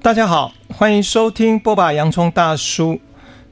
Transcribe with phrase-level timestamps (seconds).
[0.00, 3.00] 大家好，欢迎收听剥吧洋葱大叔。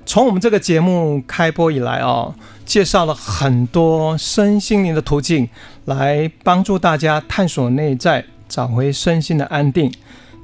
[0.06, 2.32] 从我们这个节目开播以来哦，
[2.64, 5.48] 介绍了很多身心灵的途径，
[5.86, 9.92] 来帮助大家探索内在，找回身心的安定。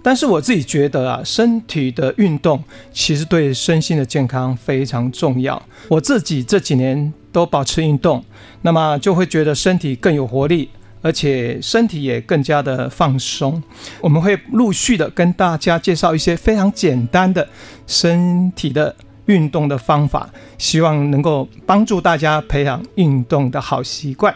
[0.02, 2.62] 但是我自己觉得啊，身体的运动
[2.92, 5.62] 其实对身心的健康非常重要。
[5.88, 8.22] 我自己这几年都保持运动，
[8.62, 10.68] 那么就会觉得身体更有活力，
[11.02, 13.62] 而且身体也更加的放松。
[14.00, 17.46] 我们会陆续的跟大家介绍一些非常简单的
[17.86, 18.94] 身体的
[19.26, 24.34] 运动的方法，希望能够帮助大家培养运动的好习惯。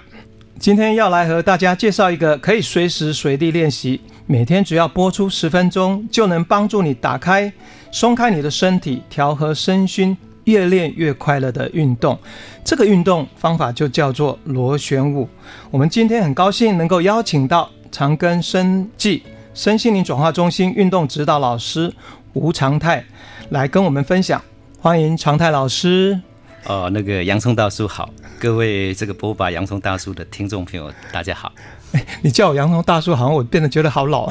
[0.58, 7.52] 今天要来和大家介绍一个可以随时随地练习，每天只要播出十分钟，就能帮助你打开、
[7.92, 12.18] 松开你的身体，调和身心，越练越快乐的运动。
[12.64, 15.28] 这个运动方法就叫做螺旋舞。
[15.70, 19.22] 我们今天很高兴能够邀请到长庚生技
[19.54, 21.92] 身心灵转化中心运动指导老师
[22.32, 23.04] 吴长泰
[23.50, 24.42] 来跟我们分享。
[24.80, 26.20] 欢迎长泰老师。
[26.66, 28.10] 哦，那个洋葱大叔好，
[28.40, 31.52] 各位这个剥吧洋葱大叔的听众朋友，大家好。
[31.92, 34.28] 哎，你叫我洋葱大叔，好像我变得觉得好老。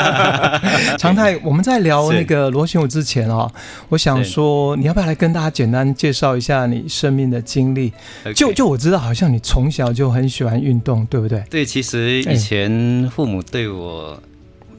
[0.98, 3.50] 常态，我们在聊那个螺旋舞之前哦，
[3.88, 7.92] 我想说，你要不要来跟大家简单介绍一下你生命的经历
[8.34, 11.44] 就就我知道，好像你从小就很喜欢运动，对不对？
[11.50, 14.20] 对，其实以前父母对我。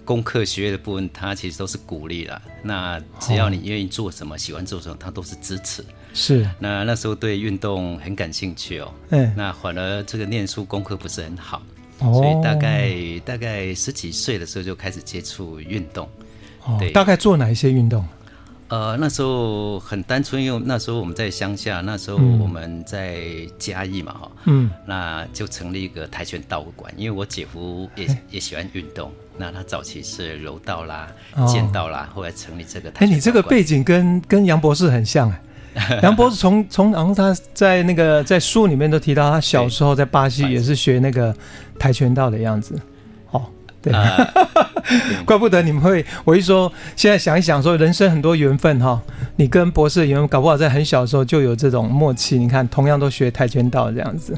[0.07, 2.41] 功课学业的部分，他其实都是鼓励啦。
[2.63, 5.83] 那只要你愿意做什么，哦、喜欢做什么，他都是支持。
[6.13, 6.49] 是。
[6.59, 8.89] 那那时候对运动很感兴趣哦。
[9.09, 9.29] 嗯。
[9.35, 11.61] 那反而这个念书功课不是很好，
[11.99, 12.91] 哦、所以大概
[13.25, 16.07] 大概十几岁的时候就开始接触运动。
[16.65, 16.77] 哦。
[16.79, 16.91] 对。
[16.91, 18.05] 大概做哪一些运动？
[18.69, 23.23] 呃，那时候很单纯，因为那时候我们在乡下，那时候我们在
[23.57, 31.07] 嘉义嘛，哈，嗯，那就成立一个跆拳道馆，因为我姐夫也也喜欢运动，那他早期是柔道啦、
[31.47, 33.09] 剑道啦，后来成立这个跆拳道馆。
[33.09, 35.41] 哎，你这个背景跟跟杨博士很像哎，
[36.03, 41.35] 杨博士从从然后他在那个在书里面都提到，他小时候在巴西也是学那个
[41.79, 42.75] 跆拳道的样子。
[43.31, 43.43] 哦
[43.79, 43.93] 对，
[45.23, 46.03] 怪不得你们会。
[46.25, 48.99] 我一说，现在想一想，说人生很多缘分哈。
[49.35, 52.39] 你跟博士的缘分，搞不好在很小的时候就有这种默契。
[52.39, 54.35] 你看，同样都学跆拳道这样子。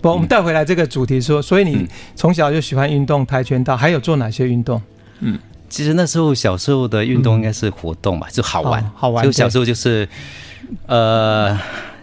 [0.00, 4.80] 不，我们带回来这个主题说，所以你从小就喜欢运动，跆拳道还有做哪些运动？
[5.20, 5.38] 嗯，
[5.68, 9.22] 其实那时候小时候的运动应该是活动吧，就好玩，哦、好玩。
[9.22, 10.08] 就小时候就是，
[10.86, 11.58] 呃。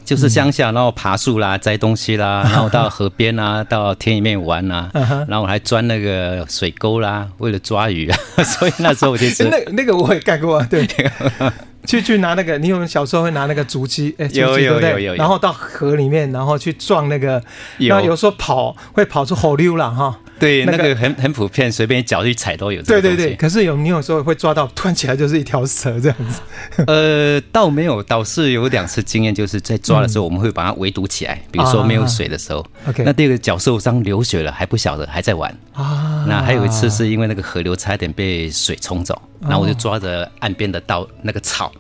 [0.06, 4.88] 就是乡下，然后爬树啦，摘东西啦，然后到河边啊，到田里面玩啊，
[5.28, 10.86] 然后我还钻那个水沟啦，为了抓鱼啊， 所以那时候我就是那那个我也干过，对，
[11.88, 14.14] 去去拿那个，你有没有小时候会拿那个竹机？
[14.20, 17.42] 哎，有有有有，然后到河里面，然后去撞那个，
[17.80, 20.20] 然后有时候跑会跑出猴溜了哈。
[20.38, 22.81] 对，那个很很普遍，随便一脚去踩都有。
[22.84, 26.41] 对对对，可是有你有时候会抓到， 突然起来就是一条蛇这样子。
[26.88, 31.41] 呃，倒没有，倒是有两次经验，就是在抓的时候，我们会把它围堵起来。
[31.51, 33.03] 比如说没有水的时候，OK。
[33.03, 36.25] 那第二个脚受伤流血了还不晓得，还在玩啊。
[36.28, 41.72] 那还有一次是因为那个河流差点被水冲走，然后我就抓着岸边的稻那个草。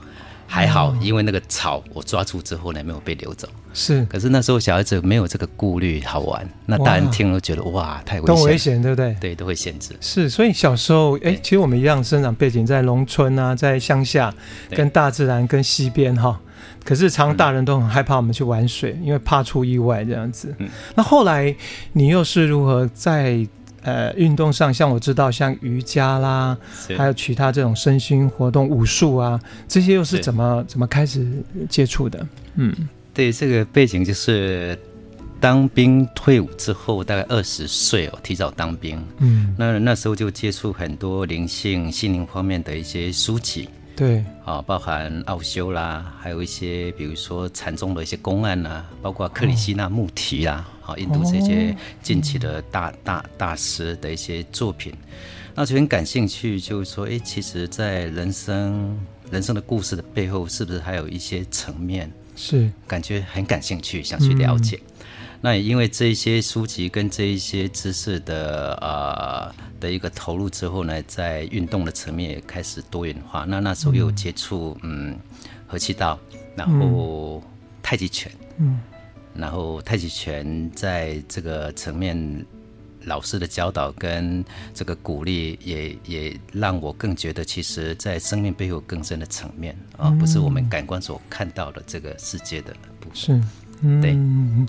[0.47, 3.47] 还好，因为那个草我抓住之后呢，没有被流走。
[3.73, 6.47] 是，可是那时候小孩子没有这个顾虑，好玩。
[6.65, 9.15] 那大人听了觉得哇，哇，太危险，都危险，对不对？
[9.19, 9.93] 对，都会限制。
[9.99, 14.33] 是，所以小时候，哎，其实我们一样生长背景在农村啊，在乡下，
[14.69, 16.39] 跟大自然，跟溪边哈。
[16.83, 20.55] 可是，常常大人都很害怕我们去玩水，嗯、因为怕出意外这样子。
[20.59, 20.69] 嗯。
[20.95, 21.53] 那后来
[21.93, 23.45] 你又是如何在？
[23.85, 26.57] 呃，运动上，像我知道，像瑜伽啦，
[26.97, 31.23] 还有其他这种身心活动，武术啊，这些又是怎么怎么开始
[31.69, 32.27] 接触的？
[32.55, 32.75] 嗯，
[33.13, 34.75] 对，这个背景就是
[35.39, 38.99] 当兵退伍之后，大概二十岁哦，提早当兵。
[39.19, 43.69] 嗯，那那时候就接触很多灵性、心灵方面的一些书籍。
[43.95, 51.73] 对，啊，包含奥修啦，还有一些比如说禅宗的一些公案啦，包括克里希那穆提啦，啊、哦，印度这些
[52.03, 54.93] 近期的大大大师的一些作品，
[55.55, 58.99] 那就很感兴趣，就是说，哎，其实，在人生
[59.31, 62.11] 人生的故事的背后，是不是还有一些层面？
[62.35, 64.79] 是，感觉很感兴趣，想去了解。
[64.83, 64.91] 嗯。
[65.41, 73.45] 那也因为这一些书籍跟这一些知识的呃的一个投入之后呢，在运动的层面也开始多元化。
[73.45, 75.15] 那那时候又接触嗯
[75.67, 76.19] 合气道，
[76.55, 77.43] 然后
[77.83, 78.79] 太极拳，嗯，
[79.37, 82.45] 然后太极拳在这个层面
[83.03, 84.43] 老师的教导跟
[84.73, 93.15] 这个鼓励也，也也让我更觉得，其实，在生命背后更深的层面啊，不是我们感官所看到的这个世界的部分。
[93.15, 93.41] 是。
[93.81, 94.65] 嗯，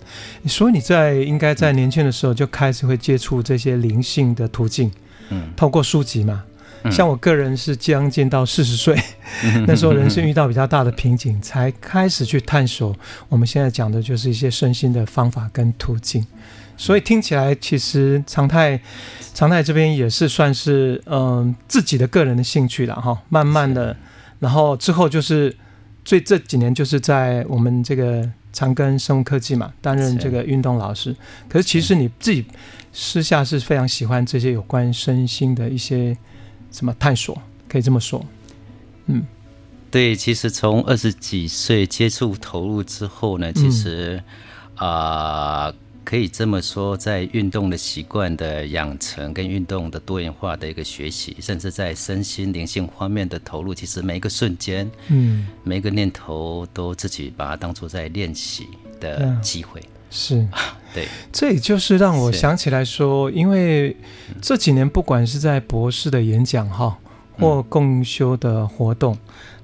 [0.47, 4.91] 所以你在应该在年轻的时候就开始会接触这些灵性的途径，
[5.31, 6.45] 嗯，透过书籍嘛，
[6.90, 8.96] 像我个人是将近到四十岁，
[9.67, 12.94] 那时候人生遇到比较大的瓶颈，才开始去探索
[13.28, 16.25] 我们现在讲的就是一些身心的方法跟途径。
[16.76, 18.78] 所以听起来，其实常态
[19.32, 23.19] 常态这边也是算是嗯、呃、自己的个人的兴趣了哈。
[23.31, 23.96] 慢慢的，
[24.40, 25.56] 然后之后就是
[26.05, 31.17] 最这几年就是在我们这个长庚生物科技嘛，担任这个运动老师。
[31.49, 32.44] 可是其实你自己
[32.93, 36.14] 私下是非常喜欢这些有关身心的一些
[36.76, 38.25] 什么探索，可以这么说。
[39.06, 39.25] 嗯，
[39.90, 44.23] 对，其实从二十几岁接触投入之后呢，其实
[44.76, 45.69] 啊。
[45.69, 45.75] 嗯呃
[46.06, 58.69] 可以这么说，在运动的习惯的养成跟运动的多元化的一个学习，甚至在身心灵性方面的投入，其实每一个瞬间，嗯，每一个念头都自己把它当做在练习
[59.00, 59.82] 的机会。
[60.17, 60.49] 是，
[60.95, 63.95] 对，这也就是让我想起来说，因为
[64.41, 66.97] 这几年不管是在博士的演讲哈，
[67.39, 69.17] 或共修的活动，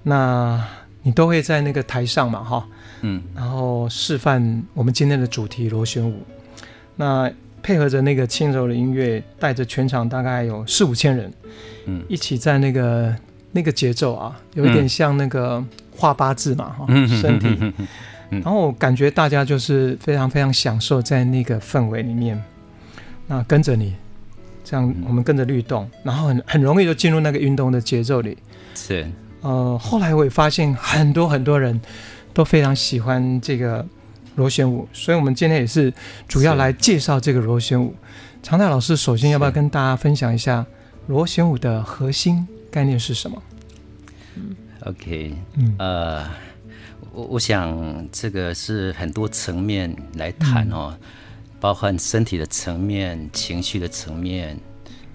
[0.03, 0.63] 那
[1.03, 2.69] 你都会在那个台上嘛哈。
[3.01, 6.23] 嗯，然后示范我们今天的主题螺旋舞，
[6.97, 7.33] 那
[7.63, 11.33] 配合着那个轻柔的音乐，带着全场大概有四五千人，
[11.87, 13.17] 嗯，一起在那个
[13.53, 15.65] 那个节奏啊，有一点像那个
[15.97, 17.49] 画八字嘛，哈、嗯，身体，
[18.41, 22.43] 然后我感觉大家就是非常非常享受在那个氛围里面，
[23.27, 23.95] 那跟着你，
[24.65, 28.39] 这样我们跟着律动，然后很很容易就进入那个运动的节奏里，
[28.75, 29.07] 是，
[29.41, 31.81] 呃，后来我也发现很多很多人。
[32.35, 33.87] 都非常喜欢这个
[34.37, 35.93] 螺旋舞，所以我们今天也是
[36.27, 37.95] 主要来介绍这个螺旋舞。
[38.43, 40.65] 常泰老师，首先要不要跟大家分享一下
[41.09, 43.43] 螺旋舞的核心概念是什么
[44.87, 46.31] ？OK，嗯，呃，
[47.13, 51.09] 我我想这个是很多层面来谈哦，嗯、
[51.61, 54.57] 包含身体的层面、情绪的层面，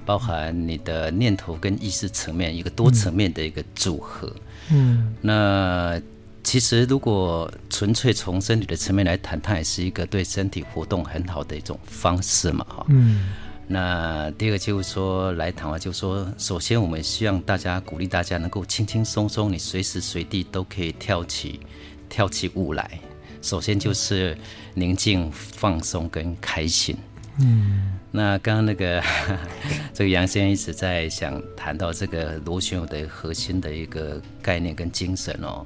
[0.06, 4.32] 包含你的念头跟意识层面，一个多层面的一个组合。
[4.72, 6.02] 嗯，那。
[6.44, 12.86] 其实，如果纯粹从身体的层面来谈，它也是一个对身体活动很好的一种方式嘛，哈。
[12.88, 13.34] 嗯。
[13.68, 21.60] 那第二个就是说，来谈话就是说，首先我们希望大家鼓励大家能够轻轻松松，你随时随地都可以跳起
[22.08, 23.00] 跳起舞来。
[23.42, 24.38] 首先就是
[24.74, 26.96] 宁静、放松跟开心。
[27.40, 27.94] 嗯。
[28.10, 29.04] 那刚刚那个
[29.94, 35.66] 这个杨先生一直在想谈到这个螺旋舞的核心的一个概念跟精神哦。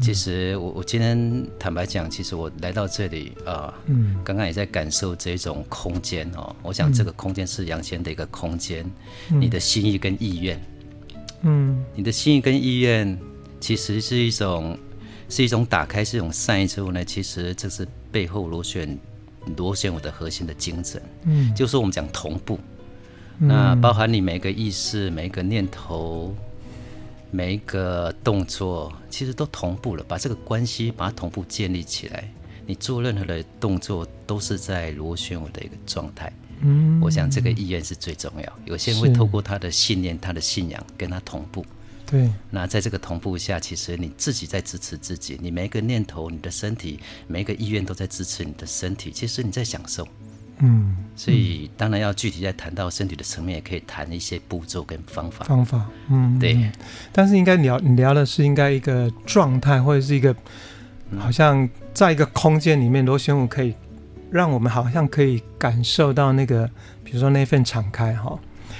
[0.00, 3.74] 其实我我今天坦白讲，其实我来到这里啊，
[4.22, 6.54] 刚刚也在感受这种空间哦。
[6.62, 8.88] 我想这个空间是杨先的一个空间，
[9.30, 10.60] 嗯、你的心意跟意愿，
[11.42, 13.18] 嗯，你的心意跟意愿，
[13.58, 14.78] 其实是一种
[15.28, 18.96] 是一种打开，是一种善意之后呢，其实这是背后螺旋
[19.56, 22.58] 螺旋我的核心的精神，嗯，就是我们讲同步，
[23.40, 26.34] 嗯、那包含你每一个意识，每一个念头。
[27.30, 32.28] 每一个动作其实都同步了，把这个关系把它同步建立起来。
[32.66, 36.32] 你做任何的动作都是在螺旋舞的一个状态。
[36.60, 38.58] 嗯，我想这个意愿是最重要。
[38.64, 41.64] 有些人会透过他的信念、他的信仰跟他同步。
[42.04, 42.28] 对。
[42.50, 45.38] 那在这个同步下，其实你自己在支持自己。
[45.40, 49.10] 你每一个念头、你的身体、每一个意愿都在支持你的身体。
[49.10, 50.06] 其实你在享受。
[50.60, 55.44] 嗯，所以当然要具体在谈到身体的层面，也可以谈一些步骤跟方法。
[55.44, 56.70] 方法，嗯，对。
[57.12, 60.34] 但是应该聊你聊的是应该一个状态，或者是一个
[61.16, 63.72] 好像在一个空间里面，螺旋舞可以
[64.30, 66.68] 让我们好像可以感受到那个，
[67.04, 68.38] 比如说那份敞开哈。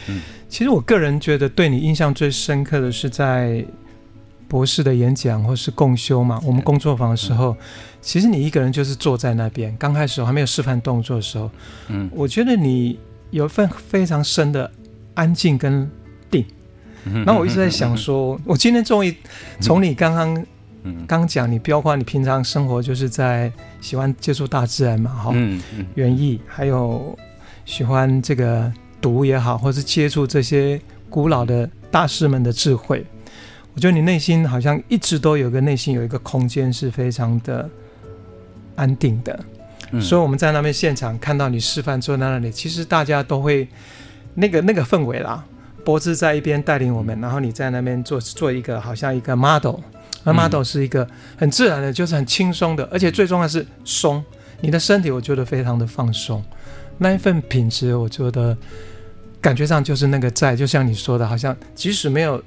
[0.09, 3.65] 嗯，其实我个人觉得对你印象最深刻的是在
[4.49, 7.57] 博士的演讲或是共修嘛，我们工作坊的时候。
[8.09, 11.51] 其实你一个人就是坐在那边，刚开始我还没有示范动作的时候，
[11.89, 12.99] 嗯，我觉得你
[13.33, 14.71] 有一份非常深的
[15.13, 15.87] 安静跟
[16.31, 16.43] 定。
[17.05, 19.15] 然后我一直在想说，我今天终于
[19.61, 20.47] 从你刚刚
[21.07, 25.61] 刚讲，你包括你平常生活就是在喜欢接触大自然嘛，哈，嗯，
[25.95, 27.15] 园艺，还有
[27.67, 28.73] 喜欢这个
[29.03, 33.05] 读也好，或是接触这些古老的大师们的智慧，
[33.75, 37.69] 我觉得你内心好像一直都有个内心有一个空间是非常的。
[38.79, 39.39] 安定的，
[40.01, 43.67] 所以我们在那边现场看到你示范坐在那里，其实大家都会
[44.35, 45.45] 那个那个氛围啦。
[45.85, 49.77] 博士在一边带领我们，然后你在那边做做一个好像一个 model，
[50.23, 51.07] 而 model 是一个
[51.37, 54.23] 很自然的，就是很轻松的，而且最重要是松。
[54.61, 56.45] 你的身体我觉得非常的放松，
[56.99, 58.57] 那一份品质我觉得
[59.41, 62.43] 感觉上就是那个在，就像你说的，好像即使没有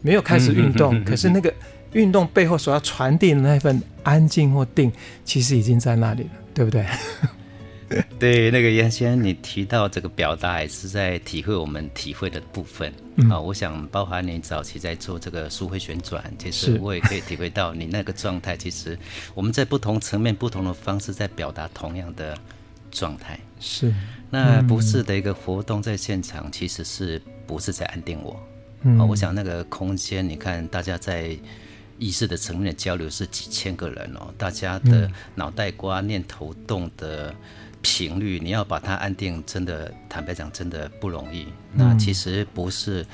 [0.00, 1.52] 没有开始运动，可是那个。
[1.92, 4.92] 运动背后所要传递的那份安静或定，
[5.24, 6.86] 其实已经在那里了，对不对？
[8.18, 13.40] 对，那个原先你提到这个表达，也是在体会我们体会的部分啊、嗯哦。
[13.40, 18.56] 我想，包含你早期在做这个书会旋转，其实我也可以体会到你那个状态。
[18.56, 18.98] 其实
[19.34, 22.36] 我们在不同层面、不同的方式在表达同样的
[22.90, 23.38] 状态。
[23.60, 23.94] 是，
[24.30, 28.36] 那不是的一个活动在现场，其实是不是在安定我？
[28.82, 31.38] 嗯、哦，我想那个空间，你看大家在。
[31.98, 37.34] 意识的层面的交流是几千个人哦，大家的脑袋瓜念头动的
[37.80, 41.46] 频率，你要把它安定，真的坦白讲，真的不容易。
[41.72, 43.06] 那其实不是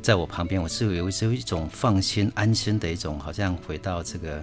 [0.00, 4.42] 在我旁边，我是有有一种放心、安心的一种，好像回到这个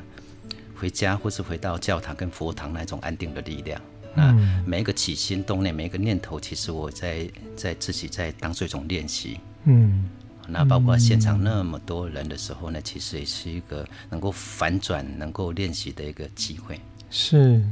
[0.75, 3.81] 回家，或是回到教堂跟佛堂那种安定的力量。
[4.13, 4.31] 那
[4.65, 9.39] 每一个起心动念，每一个念头，其实我在在自己在当做一种练习。
[9.63, 10.09] 嗯。
[10.47, 16.79] 那包括现场那么多人的时候呢，其实也是一个能够反转、能够练习的一个机会。
[17.09, 17.63] 是。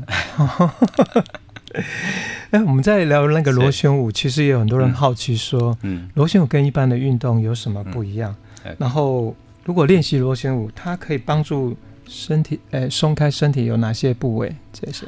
[2.52, 8.36] 哎，我们在聊那个螺旋舞，其实也有很多人好奇说，嗯，螺旋舞跟一般的运动有什么不一样？
[8.78, 11.76] 然后，如果练习螺旋舞，它可以帮助
[12.08, 14.56] 身体，哎，松开身体有哪些部位？
[14.72, 15.08] 这些。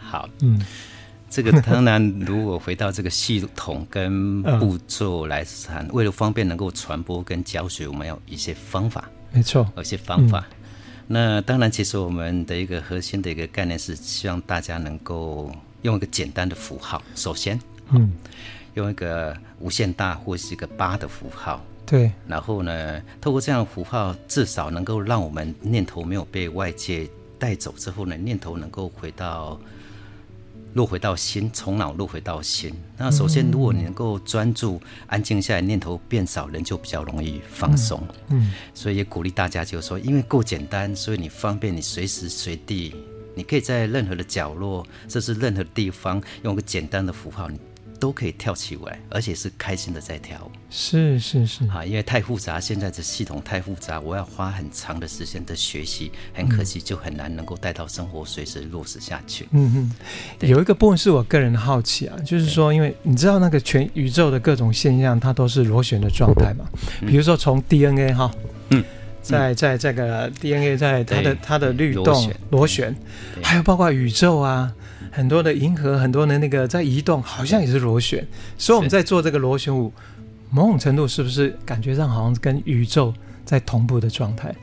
[0.00, 0.60] 好，嗯。
[1.28, 10.46] 这个当然，如果回到这个系统跟步骤来谈，为了方便能够传播跟教学，我们要有一些方法，没错，有些方法。
[11.08, 15.50] 那当然，其实我们的一个核心的一个概念是希望大家能够
[15.82, 18.12] 用一个简单的符号，首先，嗯，
[18.74, 22.10] 用一个无限大或是一个八的符号，对。
[22.26, 29.60] 然后呢，透过这样的符号，至少能够让我们念头没有被外界带走之后呢，念头能够回到。
[30.76, 32.70] 落回到心，从脑落回到心。
[32.98, 38.06] 那首先，如果你能够专注、安静下来，念头变少，人就比较容易放松。
[38.28, 42.94] 嗯，所以也鼓励大家，就是说，因为够简单，所以你方便，你随时随地，
[43.34, 47.48] 你可以在任何的角落，甚至任何地方，用个简单的符号。
[47.96, 50.50] 都可以跳起舞来，而且是开心的在跳舞。
[50.70, 51.66] 是是是。
[51.68, 59.48] 啊，因为太复杂，现在这系统太复杂，我要花很长的时间的学习，很可惜就很难能够带到生活，随时落实下去。
[59.52, 59.90] 嗯
[60.40, 66.64] 嗯，有一个部分是我个人的好奇啊，就是说，因为你知道那个全宇宙的各种现象，它都是螺旋的状态嘛。
[67.00, 68.30] 比如说从 DNA 哈，
[68.70, 68.84] 嗯，
[69.22, 72.94] 在在这个 DNA 在它的它的律动螺旋，
[73.42, 74.72] 还有包括宇宙啊。
[75.16, 78.22] 很多的银河，很多的那个在移动，好像也是螺旋。
[78.58, 79.90] 所以我们在做这个螺旋舞，
[80.50, 84.54] 某种程度是不是感觉上好像跟宇宙在同步的状态？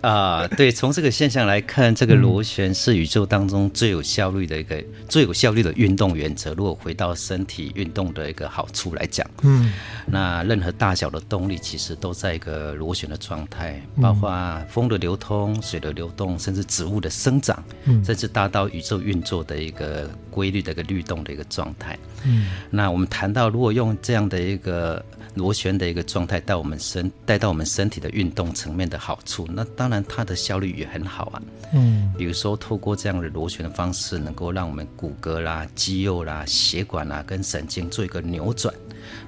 [0.00, 6.54] 啊、呃，对，从这个现象来看，这个螺旋是宇宙当中最有效率的一个、嗯、最有效率的运动原则。
[6.54, 9.72] 如果回到身体运动的一个好处来讲，嗯，
[10.06, 14.30] 那任何大小的动力其实都在一个螺旋的状态，包括
[14.68, 21.98] 风的流通、水的流动，甚至植物的生长，嗯，甚至达到宇宙运作的一个规律的一个律动的一个状态。
[22.24, 25.04] 嗯，那我们谈到如果用这样的一个。
[25.36, 31.42] 螺旋的一个状态带我们身带到我们身体的运动层面的好处，那当然它的效率也很好啊。
[31.72, 38.74] 嗯，比如说透过这样的螺旋的方式，能够让我们骨骼啦、肌肉啦、血管啦跟神经做一个扭转。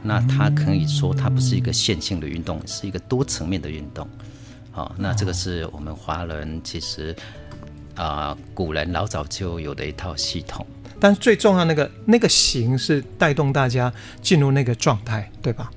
[0.03, 4.09] 那它可以说它不是一个线性的运动，是一个多层面的运动。
[4.71, 7.15] 好，那这个是我们华人其实
[7.95, 10.67] 啊、呃、古人老早就有的一套系统。
[11.01, 15.71] 但是最重要那个那个形是带动大家进入那个状态，对吧？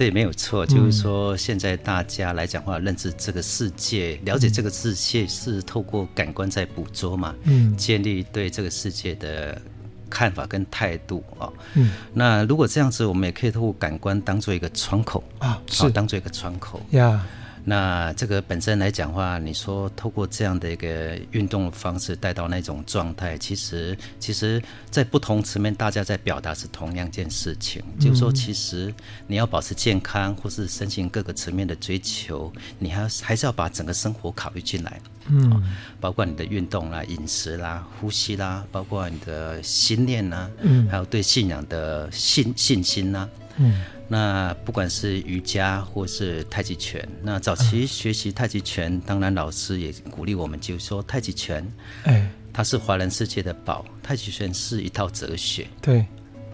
[0.00, 9.60] 对，没有错，就是说，现在大家来讲的话，认知这个世界，了解这个世界是透过感官在捕捉嘛，嗯，建立对这个世界的
[10.08, 15.90] 看法跟态度啊，嗯，那如果这样子，我们也可以透过感官当做一个窗口啊，是。
[15.90, 16.80] 当做一个窗口。
[16.92, 17.22] 呀。
[17.64, 28.92] 那这个本身来讲的话，你说透过这样的一个运动的方式带到那种状态，其实其实，在不同层面，大家在表达是同样一件事情，嗯、就是说，其实
[29.26, 35.62] 你要保持健康，或是身心各个层面的追求，你还还是要把整个生活考虑进来，嗯，
[36.00, 43.82] 包括你的运动啦、饮食啦、呼吸啦，包括你的心念呐，嗯，还有对信仰的信信心呐，嗯。
[44.12, 51.64] 那不管是瑜伽或是太极拳，那早期学习太极拳，嗯、当然老师也鼓励我们，就是说太极拳，
[52.02, 53.84] 哎，它是华人世界的宝。
[54.02, 56.04] 太极拳是一套哲学，对，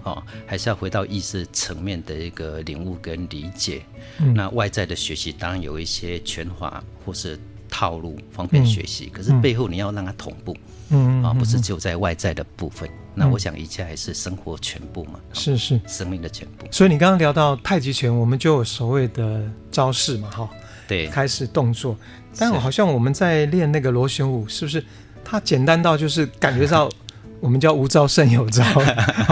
[0.03, 3.83] 哦，还是要回到意识层面的一个领悟跟理解。
[4.19, 10.55] 嗯、那外在的学习当然有一些拳法或是套路方便学习，嗯、可是背后你要让它同步，
[10.91, 12.87] 嗯啊，不是只有在外在的部分。
[13.19, 16.67] 那我想，一切还是生活全部嘛，是是生命的全部。
[16.71, 20.49] 所以你刚刚聊到太极拳，我们就有所谓的招式嘛，哈，
[20.87, 21.97] 对，开始动作。
[22.39, 24.85] 但好像我们在练那个螺旋舞，是不是
[25.25, 26.91] 它简单到就是感觉到
[27.41, 28.63] 我们叫无招胜有招，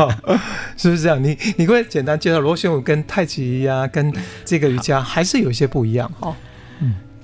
[0.79, 1.23] 是不是这样？
[1.23, 4.11] 你你会简单介绍螺旋舞跟太极呀、啊，跟
[4.47, 6.35] 这个瑜伽还是有一些不一样哈？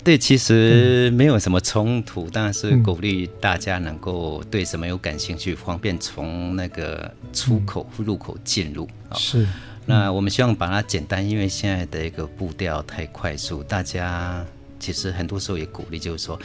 [0.01, 8.89] 嗯，对，其实没有什么冲突，但是鼓励大家能够对什么有感兴趣，方便从那个出口入口进入。
[9.15, 9.47] 是，
[9.87, 14.45] 那我们希望把它简单，因为现在的一个步调太快速，大家
[14.79, 16.39] 其实很多时候也鼓励，就是说。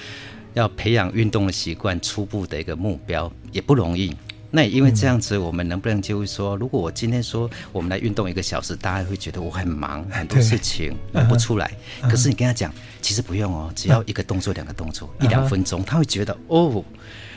[0.55, 4.15] 要培养运动的习惯，初步的一个目标也不容易。
[4.55, 11.69] 那也因为这样子，我们能不能就是说，如果我今天说我们来运动一个小时，大家会觉得我很忙，很多事情 来不出来。
[12.03, 16.81] 可是你跟他讲，其实不用哦，只要一个动作、两个动作，一两分钟，他会觉得哦，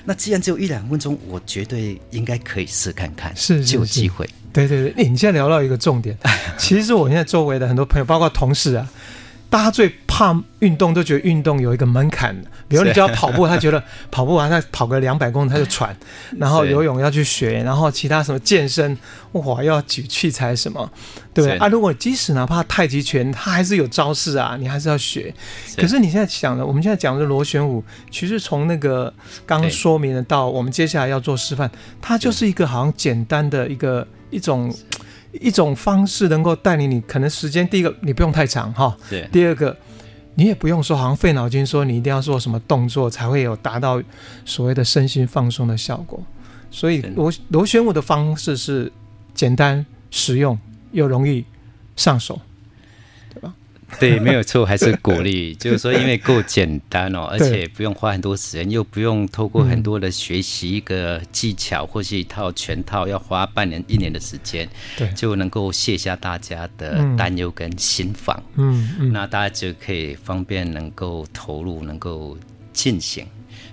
[0.04, 4.24] 那既然只有一两分钟，我绝对应该可以试看看，是就有机会。
[4.52, 6.16] 对对对，你现在聊到一个重点，
[6.56, 8.88] 其实我现在周围的很多朋友，包括同事啊。
[9.50, 12.34] 大家最怕运动，都觉得运动有一个门槛。
[12.66, 15.96] 比如你就要跑步，他觉得 跑步完他跑个两百公里他就喘。
[16.36, 18.98] 然后游泳要去学，然后其他什么健身，
[19.30, 20.90] 哇，要举器材什么，
[21.32, 21.56] 对不对？
[21.58, 25.32] 啊，如果即使哪怕太极拳，他还是有招式啊，你还是要学。
[25.76, 29.14] 可是你现在讲的，我们现在讲的螺旋舞，其实从那个
[29.46, 31.70] 刚刚说明的到我们接下来要做示范，
[32.02, 34.74] 它就是一个好像简单的一个一种。
[35.30, 39.28] 一种方式能够带领你，可能时间第一个你不用太长哈，对。
[39.30, 39.76] 第二个，
[40.38, 44.00] 你也不用说好像费脑筋说你一定要做什么动作才会有达到
[44.44, 46.22] 所谓的身心放松的效果。
[46.70, 48.92] 所以螺螺旋舞的方式是
[49.34, 50.56] 简单实用
[50.92, 51.44] 又容易
[51.96, 52.40] 上手，
[53.98, 72.36] 对没有错，还是鼓励，就是说，因为够简单哦，而且不用花很多时间，又不用透过很多的学习一个技巧或是一套全套，要花半年一年的时间，对，就能够卸下大家的担忧跟心防，嗯嗯，那大家就可以方便能够投入，能够
[72.72, 73.26] 进行。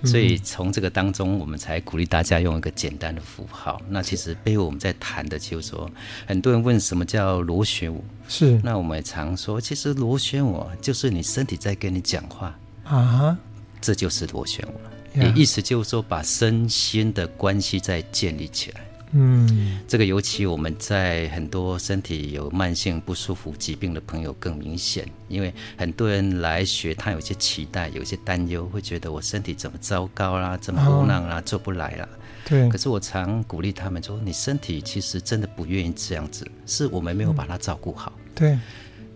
[0.04, 3.80] 所以从这个当中，我们才鼓励大家用一个简单的符号。
[3.88, 5.90] 那其实背后我们在谈的就是说，
[6.26, 8.04] 很多人问什么叫螺旋舞？
[8.28, 8.60] 是。
[8.62, 13.36] 那我们也常说，其实螺旋我就是你身体在跟你讲话啊，
[13.80, 14.90] 这就是螺旋舞了。
[15.14, 18.85] 也意思就是说，把身心的关系再建立起来。
[19.18, 32.06] 嗯，这个尤其我们在很多身体有慢性不舒服疾病的朋友更明显，因为很多人来学，他有些期待，有些担忧，会觉得我身体怎么糟糕啦，怎么无能啦，做不来啦。
[32.44, 32.68] 对。
[32.68, 38.12] 可是我常鼓励他们说，你身体其实真的不愿意这样子，是我们没有把它照顾好。
[38.34, 38.58] 对。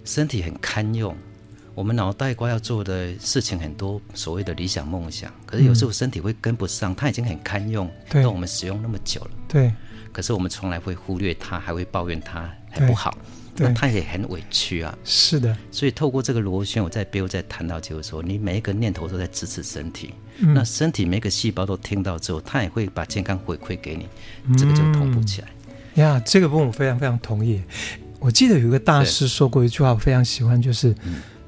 [0.02, 1.14] 身体很堪用，
[1.74, 9.30] 我们脑袋瓜要做的事情很多，所谓的理想梦想，可是有时候身体会跟不上，它已经很堪用，对，我们使用那么久了。
[9.46, 9.70] 对。
[10.12, 13.16] 可是我们从来会忽略他，还会抱怨他很不好，
[13.56, 14.96] 那他也很委屈啊。
[15.04, 24.08] 是的，所以透过这个螺旋，我在背后在谈到，就是说，你每一个念头都在支持身体，嗯、那身体每个细胞都听到之后，他也会把健康回馈给你，
[24.56, 25.48] 这个就同步起来。
[25.94, 27.62] 嗯、呀，这个部分我非常非常同意。
[28.18, 30.94] 我记得有一个大师说过一句话，我非常喜欢，就是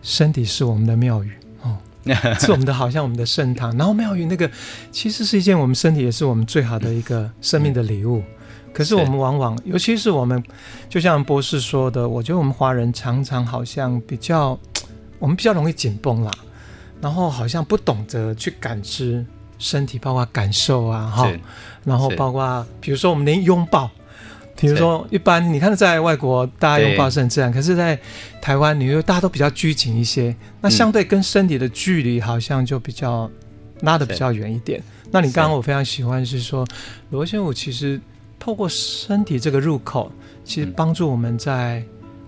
[0.03, 1.31] 身体是我们的庙宇
[1.63, 1.77] 哦，
[2.41, 4.51] 是我们的好像我们的圣堂，然后庙宇那个
[4.91, 8.19] 其实是一件我们身体也是我们最好的一个生命的礼物。
[8.19, 8.25] 嗯
[8.73, 10.43] 可是我们往往，尤其是我们，
[10.89, 14.59] 就像博士说的，我觉得我们华人常常好像比较，
[15.19, 16.31] 我们比较容易紧绷啦，
[17.01, 19.25] 然后好像不懂得去感知
[19.59, 21.31] 身体，包括感受啊，哈，
[21.85, 23.91] 然后包括比如说我们连拥抱，
[24.57, 27.99] 比如说一般你看在外国大家拥抱是很自然，可是在
[28.41, 33.31] 台湾，你又大家都比较拘谨一些，那相对跟身体的距离好像就比较
[33.81, 34.83] 拉的比较远一点。
[35.11, 36.67] 那你刚刚我非常喜欢是说
[37.11, 38.01] 罗先武其实。
[38.43, 40.11] 透过身体这个入口，
[40.45, 41.81] 其实帮助我们在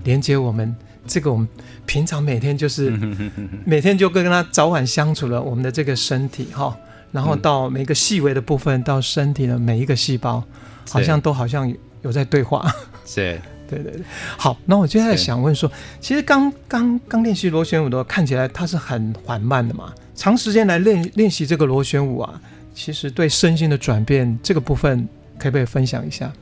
[0.05, 0.72] 连接我们
[1.09, 1.48] 这个我们
[1.87, 2.96] 平常每天就是
[3.66, 6.72] 每天就跟跟他早晚相处了我们的这个身体哈，
[7.11, 10.40] 然后到每个细微的部分，到身体的每一个细胞，
[10.88, 11.68] 好像都好像
[12.03, 12.72] 有在对话。
[13.05, 13.37] 是，
[13.68, 14.03] 对对对。
[14.38, 15.68] 好，那我接下来想问说，
[16.00, 22.40] 其实刚刚刚练习螺旋舞的看起来它是很缓慢的嘛，长时间来练练习这个螺旋舞啊，
[22.72, 25.09] 其实对身心的转变这个部分。
[25.38, 26.33] 可不可以分享一下？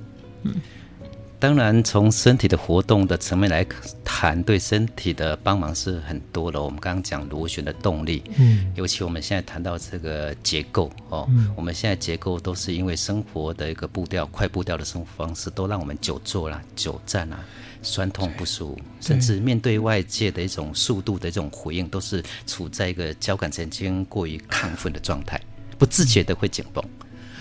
[0.42, 0.54] 嗯，
[1.38, 3.66] 当然，从身体的活动的层面来
[4.04, 6.62] 谈，对身体的帮忙是很多的。
[6.62, 17.40] 我们刚刚讲螺旋的动力，嗯，尤其我们现在谈到这个结构哦，嗯，我们现在结构都是因为生活的一个步调，快步调的生活方式，都让我们久坐啦、久站啦，
[17.82, 25.40] 酸痛不舒服，甚至面对外界的一种速度的一种回应，都是处在一个交感神经过于亢奋的状态，
[25.76, 26.84] 不自觉的会紧绷。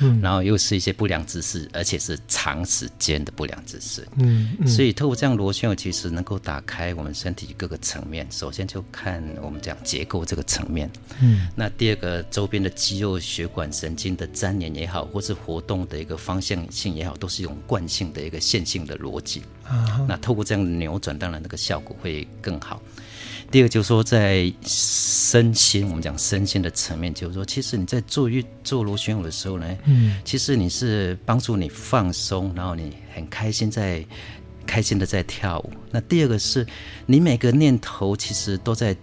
[0.01, 8.27] 嗯，然后又是一些不良姿势，而且是长时间的不良姿势，嗯，嗯，所以透过这样螺旋，其实能够打开我们身体各个层面。
[8.29, 10.89] 首先就看我们讲结构这个层面，
[11.21, 19.43] 嗯，那第二个周边的肌肉、血管、神经的粘连也好，或是活动的一个方向性也好，都是一种惯性的一个线性的逻辑。
[19.63, 22.81] 啊，那透过这样的扭转，当然那个效果会更好。
[23.51, 34.05] 第二就是说，在身心，我们讲身心的层面，就是说，其实你在做运做螺旋舞的时候呢，嗯，其实你是帮助你放松，然后你很开心在
[34.65, 35.73] 开心的在跳舞。
[35.91, 36.65] 那第二个是
[37.05, 38.95] 你每个念头其实都在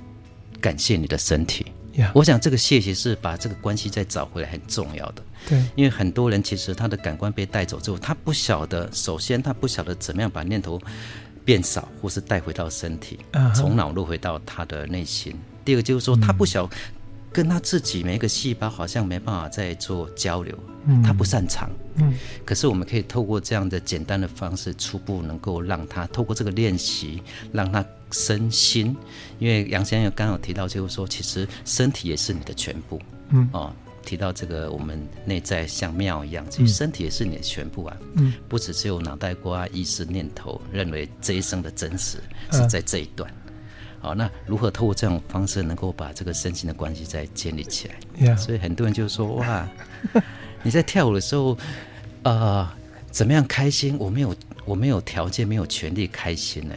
[0.63, 1.67] 感谢你的身体。
[2.15, 5.23] 我想这个谢谢是把这个关系再找回来很重要的。
[5.49, 10.81] 对，因为很多人其实他的感官被带走之后，他不晓得，首先他不晓得怎么样把念头。
[11.49, 13.21] 变少，或是带回到身体，
[13.55, 15.33] 从脑落回到他的内心。
[15.33, 15.65] Uh.
[15.65, 16.69] 第二个就是说，他不晓
[17.33, 21.71] 跟他自己每一个细胞好像没办法再做交流，嗯、他不擅长。
[21.95, 22.13] 嗯，
[22.45, 28.95] 可是我们可以透过这样的简单的方式，初步能够让他透过这个练习，让他身心。
[29.39, 33.01] 因为杨先生刚刚有提到，就是说，其实身体也是你的全部。
[33.31, 33.73] 嗯，哦。
[34.09, 37.95] 提到这个，我们内在像庙一样，其实身体也是你的全部啊。
[38.15, 42.17] 嗯，不只是有脑袋瓜、意识、念头，认为这一生的真实
[42.51, 43.31] 是在这一段。
[44.01, 48.35] 好，那如何透过这种方式，能够把这个身心的关系再建立起来？
[48.35, 49.69] 所以很多人就说：哇，
[50.65, 51.59] 你在跳舞的时候，
[52.23, 52.67] 呃，
[53.11, 53.95] 怎么样开心？
[53.99, 56.75] 我没有，我没有条件，没有权利开心呢。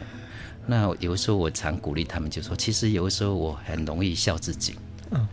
[0.66, 4.74] 那有的时候我常鼓励他们，就说：其实有的时候我很容易笑自己。
[5.12, 5.26] 嗯。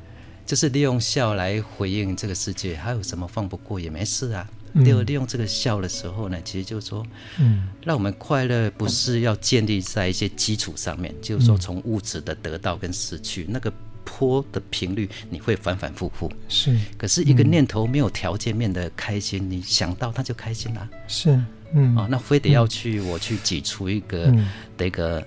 [0.49, 4.49] 就是利用笑来回应这个世界，还有什么放不过也没事啊。
[4.83, 7.05] 第、嗯、二，利用这个笑的时候呢，其实就是说，
[7.37, 13.71] 嗯，让我们快乐不是要建立在一些基础上面，嗯、就是说从物质的得到跟失去、嗯、那个
[14.03, 16.31] 坡的频率，你会反反复复。
[16.47, 20.89] 是，可是一个念头没有条件面的开心，嗯、你想到它就开心了。
[21.07, 21.29] 是，
[21.75, 24.33] 嗯，啊、哦，那非得要去、嗯、我去挤出一个
[24.75, 25.23] 的一个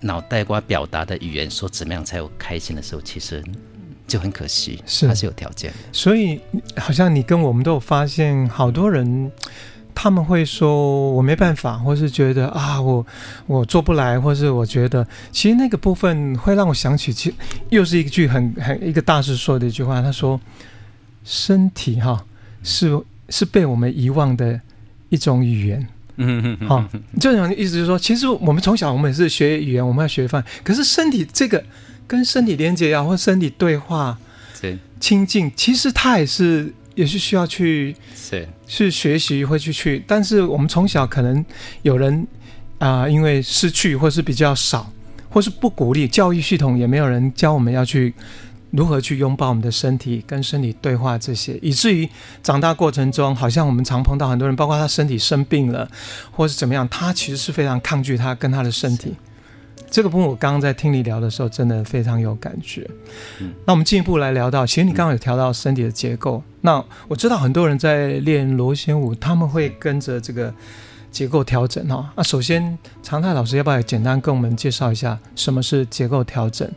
[0.00, 3.44] 脑袋瓜表达的语言，说怎么样才有开心的时候，其实。
[4.06, 5.72] 就很可惜，是还是有条件。
[5.90, 6.40] 所以
[6.76, 9.30] 好像你跟我们都有发现，好多人
[9.94, 13.04] 他们会说我没办法，或是觉得啊我
[13.46, 17.34] 我做不来，或是我觉得其实那个部分会让我想起，其实
[17.70, 20.40] 又是一句很很一个大师说的一句话，他说
[21.24, 22.24] 身体哈
[22.62, 22.96] 是
[23.28, 24.60] 是被我们遗忘的
[25.08, 25.88] 一种语言。
[26.18, 26.84] 嗯嗯，好，
[27.18, 31.64] 这种意思就是说，其实我们从小我们也是学语言，我们要学饭，可是身体这个。
[32.06, 34.16] 跟身体连接呀，或身体对话，
[34.60, 40.02] 对，亲近，其实他也是也是需要去是去学习，会去去。
[40.06, 41.44] 但是我们从小可能
[41.82, 42.26] 有人
[42.78, 44.90] 啊、呃，因为失去或是比较少，
[45.28, 48.14] 或是不鼓励，教育系统也没有人教我们要去
[48.70, 52.08] 如何去拥抱我们的身体，跟身体对话这些，以至于
[52.42, 55.88] 长大过程中，好像我们常碰到很多人，包括他身体生病了，
[56.30, 59.14] 或是怎么样，他其实是非常抗拒他跟他的身体。
[59.90, 62.88] 这个部分我刚刚在听你聊的时候，真的非常有感觉。
[63.40, 66.42] 嗯，那我们进一步来聊到，其实你刚刚有调到身体的结构。
[66.60, 70.52] 那我知道很多人在练螺旋舞，他们会跟着这个
[71.10, 72.12] 结构调整哈。
[72.16, 76.68] 那首先，常泰老师要不要简单跟我们介绍一下什么是结构调整？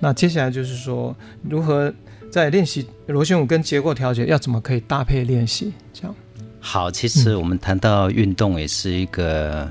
[0.00, 1.92] 那接下来就是说，如何
[2.30, 5.72] 在练习螺旋舞跟结构调节，要怎么可以搭配练习？
[5.92, 6.14] 这样。
[6.58, 9.70] 好，其实我们谈到运动也是一个。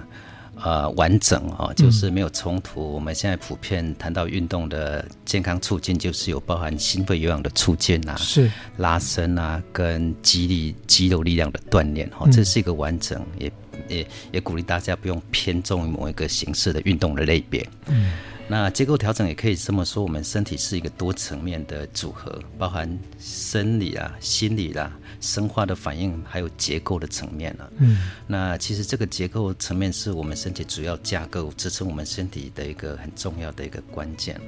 [0.63, 2.93] 呃，完整哦，就是没有冲突，嗯。
[2.93, 13.52] 我们现在普遍谈到运动的健康促进，就是有包含心肺有氧的促进啊，是拉伸啊，跟肌力、肌肉力量的锻炼哦，这是一个完整，也
[13.89, 17.67] 也也鼓励大家不用偏重于某一个形式的运动的类别。
[17.88, 18.13] 嗯。
[18.45, 24.91] 那结构调整也可以这么说，我们身体是一个多层面的组合，包含生理啊、心理啦、啊、
[25.23, 27.67] 生化的反应，还有结构的层面啊。
[27.77, 34.39] 嗯，那其实这个结构层面是我们身体主要架构，支撑我们身体的一个很重要的一个关键。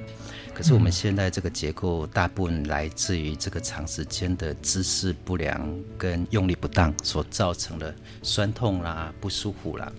[0.54, 9.92] 可是我们现在这个结构大部分来自于这个长时间的姿势不良跟用力不当所造成的酸痛啦、不舒服啦。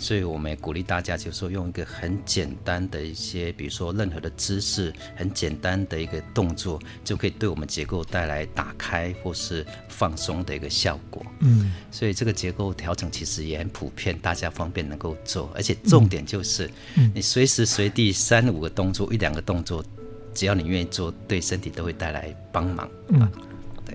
[0.00, 11.22] 所以，我们也鼓励大家，就是说，用一个很简单的一些，比如说任何的姿势，很简单的一个动作，就可以对我们结构带来打开或是放松的一个效果。
[11.40, 16.70] 嗯，所以这个结构调整其实也很普遍，大家方便能够做，而且重点就是，
[17.14, 19.84] 你随时随地三五个动作，一两个动作，
[20.32, 22.90] 只要你愿意做，对身体都会带来帮忙。
[23.08, 23.30] 嗯。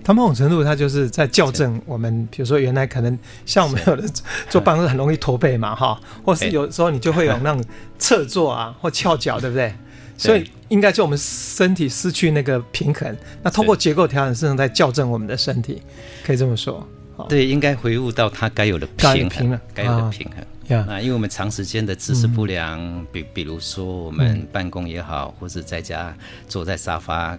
[0.06, 4.08] 它某种程度，它就是在校正我们，比如说原来可能像我们有的
[4.48, 7.64] 坐 办公室很容易驼背嘛，哈，或是有时候你就会有那种
[7.98, 9.74] 侧坐啊， 或翘脚，对不对？
[10.16, 15.82] 所以应该就我们身体失去那个平衡，那通过结构调整，实际上在校正我们的身体，
[16.24, 16.86] 可以这么说。
[17.28, 20.78] 对，应该回复到它该有的平衡，该有的平衡。
[20.78, 26.14] 啊，那因为我们长时间的姿势不良，嗯、比比如说我们办公也好，嗯、或是在家
[26.48, 27.38] 坐在沙发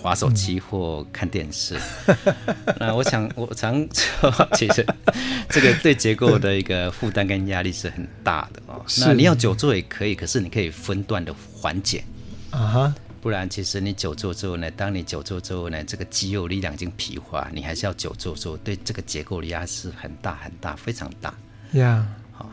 [0.00, 4.86] 滑手机或看电视，嗯、 那我想我常说， 其实
[5.48, 8.82] 这个对结构的一个负担跟压力是很大的哦。
[8.98, 12.02] 那你要久坐也可以，可是你可以分段的缓解
[12.50, 12.94] 啊哈。
[13.20, 21.34] 不然，其实你久坐之后呢，当你久坐之后呢，这个肌肉力量已经疲乏，你还是要久坐之后，对这个结构的压是很大很大，非常大。
[21.72, 22.50] 呀 Yeah.，好，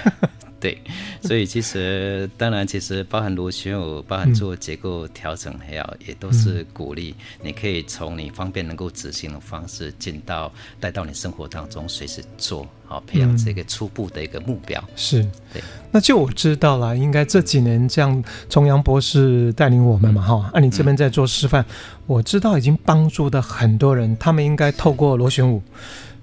[0.62, 0.80] 对，
[1.22, 12.64] 所以 其实当然，其实包含螺旋舞，包含做结构调整，还有、嗯、也都是鼓励你可以从你方便能够执行的方式进到带到你生活当中，随时做。
[12.84, 15.22] 好，培养这个初步的一个目标、嗯、是
[15.52, 15.62] 对。
[15.90, 20.52] 那就我知道了，应该这几年这样，崇洋博士带领我们嘛，哈、嗯。
[20.52, 21.66] 啊，你这边在做示范，嗯、
[22.06, 25.62] 我知道已经帮助的很多人，他们应该透过螺旋舞，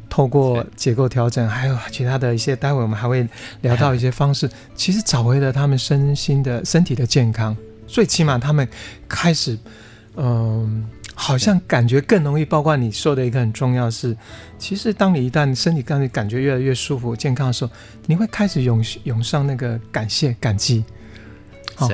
[0.10, 3.28] 透过结构调整，还有其他的一些，待会我们还会
[3.62, 7.56] 聊到一些方式，其实找回了他们身心的身体的健康。
[7.88, 8.67] 最起码他们
[9.08, 9.58] 开始，
[10.15, 10.84] 嗯、呃。
[11.22, 14.15] 好像感觉更容易，包括你说的一个很重要是，
[14.58, 17.72] 其实当你一旦身体感觉感觉越来越舒服、健康的时候，
[18.06, 20.82] 你会开始涌涌上那个感谢、感激，
[21.76, 21.89] 好，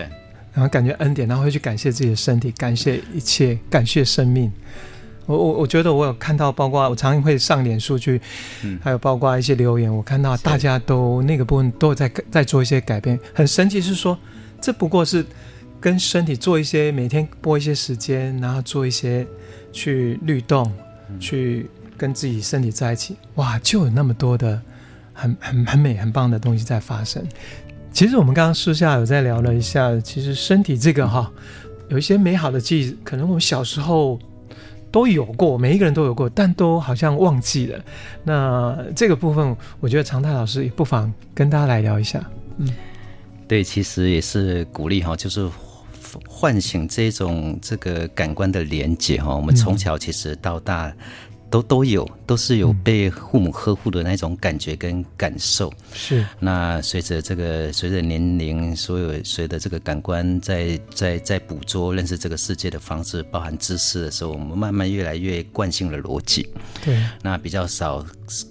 [0.53, 4.51] 然后感觉恩典，然后会去感谢自己的身体，感谢一切，感谢生命。
[5.25, 8.21] 我我我觉得我有看到，包括我常常会上脸书去，
[8.63, 14.17] 嗯，还有包括一些留言，我看到大家都那个部分都有在在做一些改变，很神奇，是说
[14.61, 15.25] 这不过是。
[15.77, 19.27] 跟身体做一些每天拨一些时间，然后做一些
[19.71, 20.71] 去律动，
[21.11, 24.59] 嗯、去跟自己身体在一起，哇，就有那么多的
[25.13, 27.23] 很很很美很棒的东西在发生。
[27.91, 31.31] 其实我们刚刚私下有在聊了一下，其实身体这个哈，
[31.89, 34.17] 有一些美好的记忆，可能我们小时候
[34.95, 37.83] 都有过，每一个人都有过，但都好像忘记了。
[38.23, 42.23] 那这个部分，我觉得常泰老师也不妨跟大家来聊一下。
[42.59, 42.69] 嗯，
[43.45, 45.49] 对，其实也是鼓励哈，就是。
[46.29, 50.89] 唤醒这种这个感官的连接哈，我们从小其实到大
[51.55, 55.71] 都都有，都是有被父母呵护的那种感觉跟感受。
[55.93, 56.25] 是。
[56.37, 66.49] 那随着这个随着年龄，所有随着这个感官在在在捕捉认识这个世界的方式，包含知识的时候，我们慢慢越来越惯性的逻辑。
[66.83, 67.01] 对。
[67.21, 68.05] 那比较少。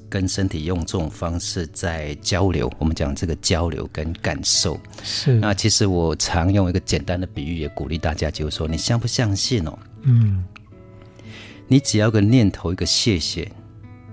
[0.09, 5.35] 跟身体用这种方式在交流，我们讲这个交流跟感受是。
[5.41, 9.77] 那其实我常用一个简单的比喻，也鼓励大家，就是说，你相不相信哦？
[10.03, 10.45] 嗯，
[11.67, 13.51] 你只要个念头一个谢谢，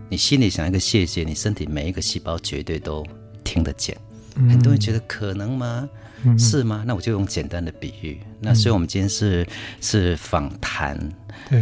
[0.10, 3.06] 你心里想一个谢谢，你身体每一个细胞绝对都
[3.44, 3.98] 听得见。
[4.36, 5.90] 嗯、很多人觉得可能吗？
[6.38, 6.84] 是吗？
[6.86, 8.20] 那我就用简单的比喻。
[8.40, 9.46] 那所以我们今天是
[9.82, 10.96] 是访谈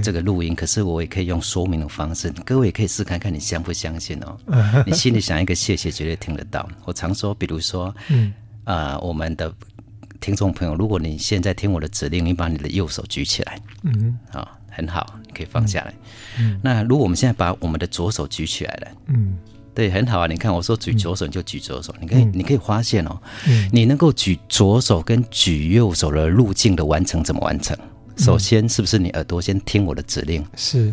[0.03, 4.37] 这个录音，可是我也可以用说明的方式，各位也可以试看看，你相不相信哦？
[4.85, 6.67] 你心里想一个谢谢，绝对听得到。
[6.83, 8.33] 我常说，比如说，嗯
[8.65, 9.53] 啊、呃，我们的
[10.19, 15.93] 听众朋友，如果你现在听我的指令，你把你的右手举起来，嗯，好，很好，你可以放下来。
[16.39, 19.37] 嗯，那如果我们现在把我们的左手举起来了，嗯。
[19.71, 20.27] 对，很好啊！
[20.27, 27.77] 你看，我说举左手你就举左手，嗯、你可以，你可以发现哦，嗯、你能够举左手跟举右手的路径的完成怎么完成？
[28.17, 30.45] 首先，是不是你耳朵先听我的指令？
[30.57, 30.91] 是，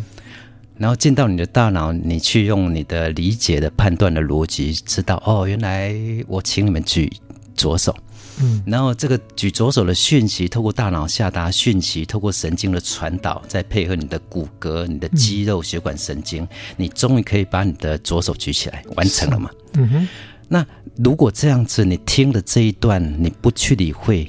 [0.77, 5.93] 然后进到你的大脑，你去用你的理解的判断的逻辑，知道哦，原来
[6.25, 7.11] 我请你们举
[7.55, 7.93] 左手。
[8.41, 19.49] 嗯，然后这个举左手的讯息，透过大脑下达讯息，透过神经的传导，再配合你的骨骼、你的肌肉、血管、神经，你终于可以把你的左手举起来，完成了嘛？
[19.73, 20.07] 嗯哼。
[20.49, 24.27] 那如果这样子，你听了这一段你不去理会，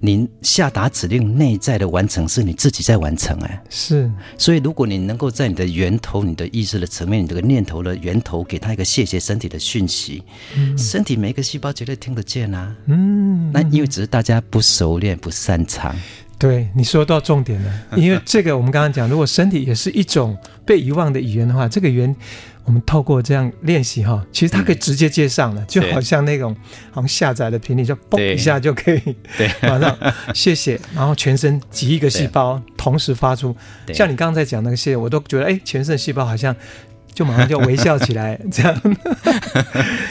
[0.00, 4.10] 您下达指令内在的完成是你自己在完成哎，是。
[4.38, 10.22] 所以如果你能够在你的源头、你的意识的层面、你这个念头的源头，给他一个谢谢身体的讯息，
[10.56, 12.74] 嗯、身体每一个细胞绝对听得见啊。
[12.86, 15.94] 嗯，那因为只是大家不熟练、不擅长。
[16.38, 22.16] 对，你说到重点了，因为这个我们刚刚讲，如果身体也是一种被遗忘的语言的话，这个语言。
[22.68, 26.54] 我们透过这样练习哈，其实它可以直接接上了，嗯、就好像那种
[26.90, 29.96] 好像下载的频率，就嘣一下就可以，对， 马上
[30.34, 33.96] 谢谢，然后全身几亿个细胞同时发出，对。
[33.96, 36.54] 像你刚刚在讲那个谢谢，我都觉得哎，全身的细胞好像
[37.14, 38.78] 就马上就微笑起来， 这样。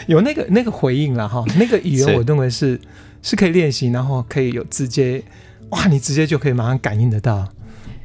[0.08, 2.82] 有那个那个回应了哈，那个语言我认为是是，
[3.22, 5.22] 是可以练习，然后可以有直接，
[5.70, 7.48] 哇，你直接就可以马上感应得到。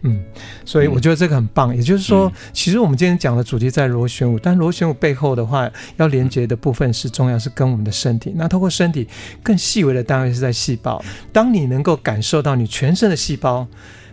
[0.02, 0.20] 嗯，
[0.64, 1.72] 所以我觉得这个很棒。
[1.72, 8.32] 嗯、也就是说，其实我们今天讲的主题在螺旋舞，但螺旋舞背后的话，要连接的部分是重要，是跟我们的身体。
[8.36, 9.06] 那透过身体
[9.42, 11.02] 更细微的单位是在细胞。
[11.32, 13.66] 当你能够感受到你全身的细胞，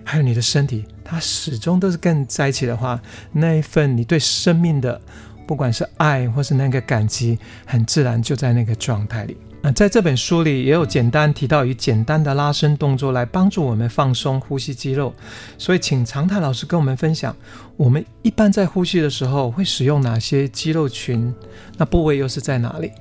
[0.04, 5.02] 还有你的身体，它始终都是跟你在一起的话，那一份你对生命的
[5.48, 9.36] 不管是爱或是那个感激，很自然就在那个状态里。
[9.62, 15.14] 那在这本书里也有简单提到以简单的拉伸动作来帮助我们放松呼吸肌肉，
[15.58, 17.36] 所以请常泰老师跟我们分享，
[17.76, 21.34] 我们一般在呼吸的时候会使用哪些肌肉群？
[21.78, 22.92] 那部位又是在哪里？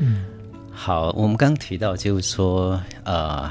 [0.00, 0.22] 嗯，
[0.70, 3.50] 好，我们刚提到就是说，呃。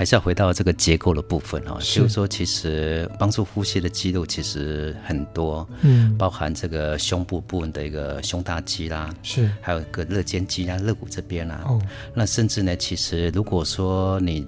[0.00, 11.78] 还是要回到这个结构的部分哦，就是说，其实帮助呼吸的肌肉其实很多，嗯，包含这个胸部部分的一个胸大肌啦，是，还有个肋间肌啦、肋骨这边啦，哦，
[12.14, 14.46] 那甚至呢，其实如果说你。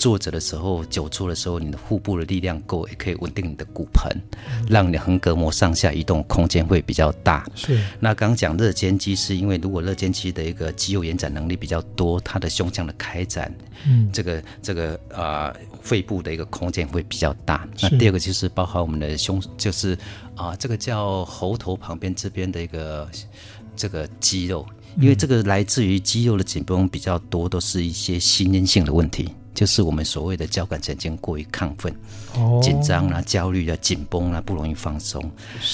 [0.00, 7.46] 坐着的时候，久坐的时候，你的腹部的力量够，也可以稳定你的骨盆，嗯、让你的横膈膜上下移动空间会比较大。
[7.54, 7.78] 是。
[8.00, 13.54] 那刚刚讲肋间肌，是因为如果肋间肌的一个肌肉延展能力比较多，它的胸腔的开展，
[13.86, 17.68] 嗯，这个这个啊、呃，肺部的一个空间会比较大。
[17.82, 19.92] 那第二个就是包含我们的胸，就是
[20.34, 23.06] 啊、呃，这个叫喉头旁边这边的一个
[23.76, 24.66] 这个肌肉，
[24.98, 29.28] 因为这个来自于肌肉的紧绷比较多，都是一些心因性的问题。
[29.52, 31.94] 就是我们所谓的交感神经过于亢奋、
[32.62, 35.22] 紧张啊、焦虑啊、紧绷啊，不容易放松，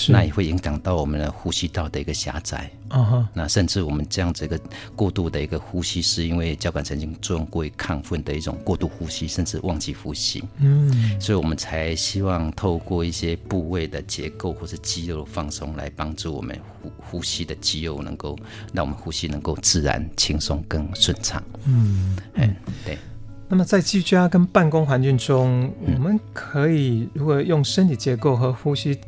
[0.08, 2.70] 那也会影响到我们的呼吸道的一个狭窄。
[2.88, 3.26] Uh-huh.
[3.34, 4.58] 那甚至我们这样子一个
[4.94, 10.42] 过度的一个呼吸，是因为交感神经作用过于亢奋的一种过度呼吸，甚至忘记呼吸。
[10.58, 18.38] 嗯，所以我们才希望透过一些部位的结构或是肌肉的放松，来帮助我们呼呼吸的肌肉能够
[18.72, 21.42] 让我们呼吸能够自然、轻松、更顺畅。
[21.64, 22.96] 嗯，嗯，对。
[23.48, 28.98] 那么在居家跟办公环境中，我们可以如果用身体结构和呼吸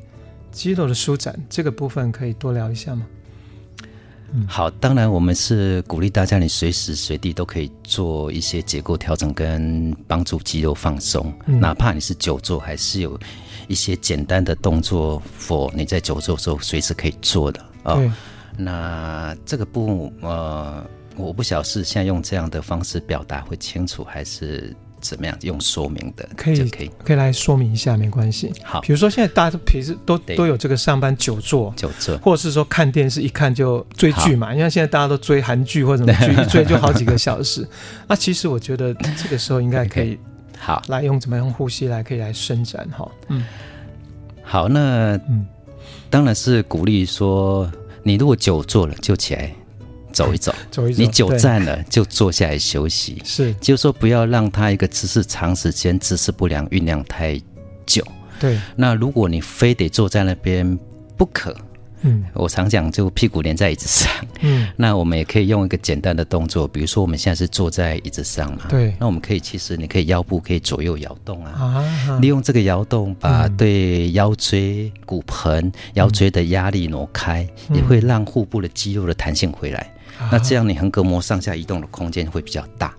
[0.53, 3.05] 肌肉的舒展这个部分，可以多聊一下吗？
[4.33, 13.19] 嗯，好，当然我们是鼓励大家，你随时随地都可以做一些结构调整跟帮助肌肉放松，嗯，哪怕你是久坐，还是有
[13.67, 18.13] 一些简单的动作，for 你在久坐的时候随时可以做的啊，哦。
[18.57, 20.87] 那这个部分呃。
[21.19, 26.29] 我不晓得是现在用这样的方式表达会清楚，还是怎么样用说明的？
[26.37, 28.53] 可以，可以，可以来说明一下，没关系。
[28.65, 37.67] 好，比如说现在大家平时都都有这个上班久坐，久坐，或者是说看电视一看就追剧嘛，因为现在大家都追韩剧或者什么剧，一 追就好几个小时。
[38.07, 40.19] 那其实我觉得这个时候应该可以
[40.59, 43.09] 好来用怎么样呼吸来可以来伸展哈。
[43.29, 43.45] 嗯，
[44.43, 45.47] 好，那嗯，
[46.11, 47.71] 当然是鼓励说，
[48.03, 49.53] 你如果久坐了就起来。
[50.19, 51.01] 走一走， 走一走。
[51.01, 53.23] 你久站了就坐下来休息。
[53.25, 57.41] 是，就是说不要让他一个姿势长时间姿势不良酝酿太
[57.87, 58.05] 久。
[58.41, 58.59] 对。
[58.75, 60.77] 那如果你非得坐在那边
[61.17, 61.55] 不可，
[62.03, 64.13] 嗯，我常讲就屁股连在椅子上。
[64.41, 64.69] 嗯。
[64.77, 68.63] 那我们也可以用一个简单的动作，比如说我们现在是坐在椅子上嘛。
[68.69, 68.95] 对。
[68.99, 71.53] 那我们可以其实你可以腰部可以左右摇动啊。
[71.53, 72.19] 啊。
[72.21, 79.93] 利用这个摇动，把对腰椎、骨盆、腰椎的压力挪开，嗯，也会让腹部的肌肉的弹性回来。
[80.31, 82.95] 那这样你横膈膜上下移动的空间会比较大。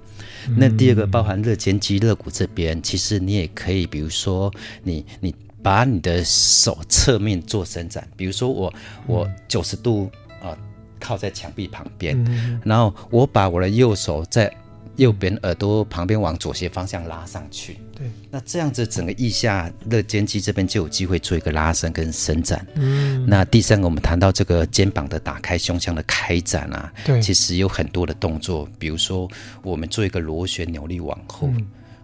[0.55, 4.51] 那第二个包含肋间肌、肋骨这边，其实你也可以，比如说
[4.83, 8.73] 你你把你的手侧面做伸展，比如说我
[9.05, 10.09] 我九十度
[10.41, 10.57] 啊
[10.99, 14.51] 靠在墙壁旁边，然后我把我的右手在。
[14.95, 22.65] 右边耳朵旁边往左斜方向拉上去，对，那这样子整个腋下肋间肌这边就有机会做一个拉伸跟伸展。
[22.75, 29.29] 嗯，那第三个我们谈到这个肩膀的打开、胸腔的开展啊，对，其实有很多的动作，比如说
[29.61, 31.49] 我们做一个螺旋扭力往后，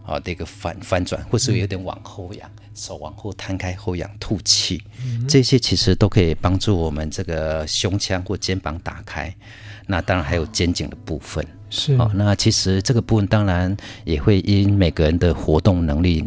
[0.04, 9.34] 啊、嗯、的一个翻翻转，或是有点往后仰，嗯、手往后摊开后仰吐气、嗯，这些其实都可以帮助我们这个胸腔或肩膀打开。
[9.88, 11.46] 那当然还有肩颈的部分。
[11.76, 16.24] 是哦，那其实这个部分当然也会因每个人的活动能力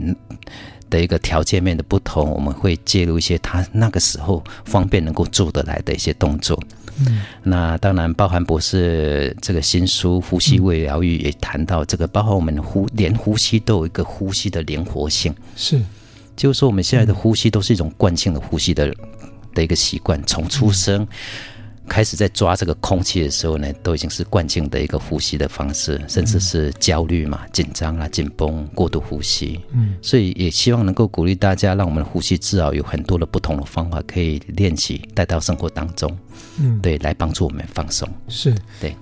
[0.91, 6.63] 的一个条件面的不同，我们会介入一些他那个时候方便能够做得来的一些动作。
[7.07, 15.35] 嗯，那当然包含博士这个新书《呼吸未疗愈》也谈到这个，包括我们呼连呼吸都有一个呼吸的灵活性。
[15.57, 15.81] 是，
[16.37, 18.95] 就是说我们现在的呼吸都是一种惯性的呼吸的
[19.55, 21.03] 的一个习惯，从出生。
[21.03, 21.09] 嗯
[21.89, 29.61] 开始在抓这个空气的时候呢，都已经是惯性的一个呼吸的方式，甚至是焦虑嘛、紧张啊、紧绷、过度呼吸。
[29.73, 36.17] 嗯，所以也希望能够鼓励大家，让我们的呼吸至少有很多的不同的方法可以练习，带到生活当中。
[36.61, 38.09] 嗯，对，来帮助我们放松。
[38.29, 38.95] 是，对。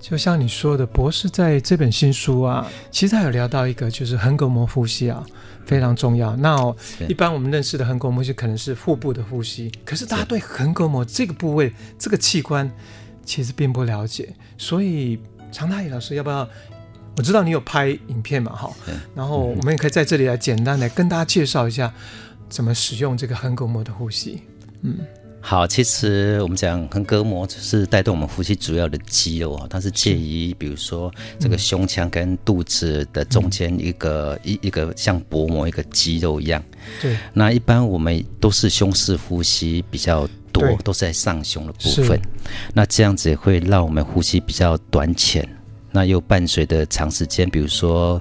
[0.00, 5.24] 就像你说的，博士在这本新书啊，其实他有聊到一个，就是横膈膜呼吸啊，
[5.66, 6.36] 非常重要。
[6.36, 6.76] 那、哦、
[7.08, 12.70] 一般我们认识的横膈膜就可能是腹部的呼吸，可是大家对横膈膜这个部位、这个器官
[13.24, 14.34] 其实并不了解。
[14.58, 15.18] 所以
[15.50, 16.48] 常大宇老师，要不要？
[17.16, 18.72] 我知道你有拍影片嘛，哈，
[19.14, 21.94] 然后我们也可以在这里来简单的跟大家介绍一下
[22.48, 24.42] 怎么使用这个横膈膜的呼吸。
[24.82, 24.98] 嗯。
[25.46, 36.64] 好，其实我们讲横膈膜就是带动我们呼吸主要的肌肉啊，它是介于比如说这个胸腔跟肚子的中间一个一、嗯、一个像薄膜一个肌肉一样。
[37.02, 37.14] 对。
[37.34, 42.18] 那一般我们都是胸式呼吸比较多，都是在上胸的部分。
[42.72, 45.46] 那这样子会让我们呼吸比较短浅，
[45.92, 48.18] 那又伴随着长时间，比如说。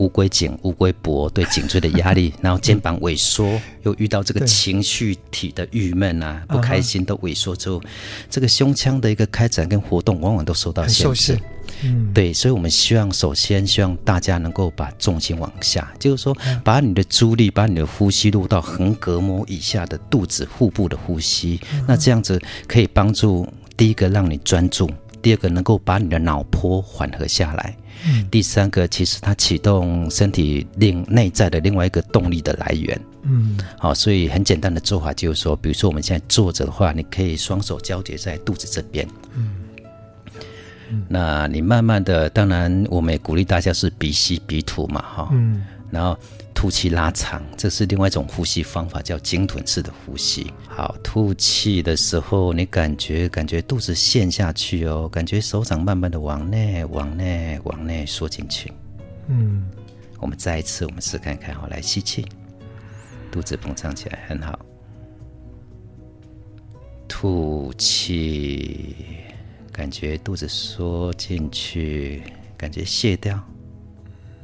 [0.00, 7.80] 乌龟颈、乌龟脖对颈椎的压力， 然后肩膀萎缩，又遇到这个情绪体的郁闷啊、不开心都萎缩之后，
[8.28, 11.38] 这个胸腔的一个开展跟活动往往都受到限制。
[11.82, 23.46] 嗯，对，所以我们希望首先希望大家能够把重心往下，就是说把你的注意力、把你的呼吸录到横膈膜以下的肚子、腹部的呼吸，那这样子可以帮助
[23.76, 24.90] 第一个让你专注，
[25.22, 27.76] 第二个能够把你的脑波缓和下来。
[28.06, 33.00] 嗯、第三个，其实它启动身体另内在的另外一个动力的来源。
[33.22, 39.06] 嗯，好，所以很简单的做法就是说，比如说我们现在坐着的话，你可以双手交叠在肚子这边。
[39.36, 39.54] 嗯，
[40.90, 45.28] 嗯，那你慢慢的，当然我们也鼓励大家是鼻吸鼻吐嘛，哈。
[45.32, 46.18] 嗯，然后。
[46.60, 50.52] 吐气拉长，这是另外一种呼吸方法，叫鲸豚式的呼吸。
[50.68, 58.70] 好，吐气的时候，你感觉感觉肚子陷下去哦，感觉手掌慢慢的往内、往内、往内缩进去。
[59.28, 59.70] 嗯，
[60.18, 62.26] 我们再一次，我们试看看，好，来吸气，
[63.32, 64.58] 肚子膨胀起来，很好。
[67.08, 68.94] 吐气，
[69.72, 72.22] 感觉肚子缩进去，
[72.58, 73.42] 感觉卸掉。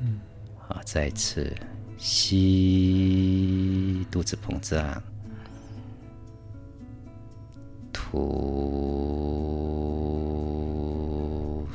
[0.01, 0.19] 嗯，
[0.57, 1.55] 好，再一次。
[1.99, 3.67] 吸，
[4.11, 5.03] 肚子膨胀，
[7.93, 8.17] 吐，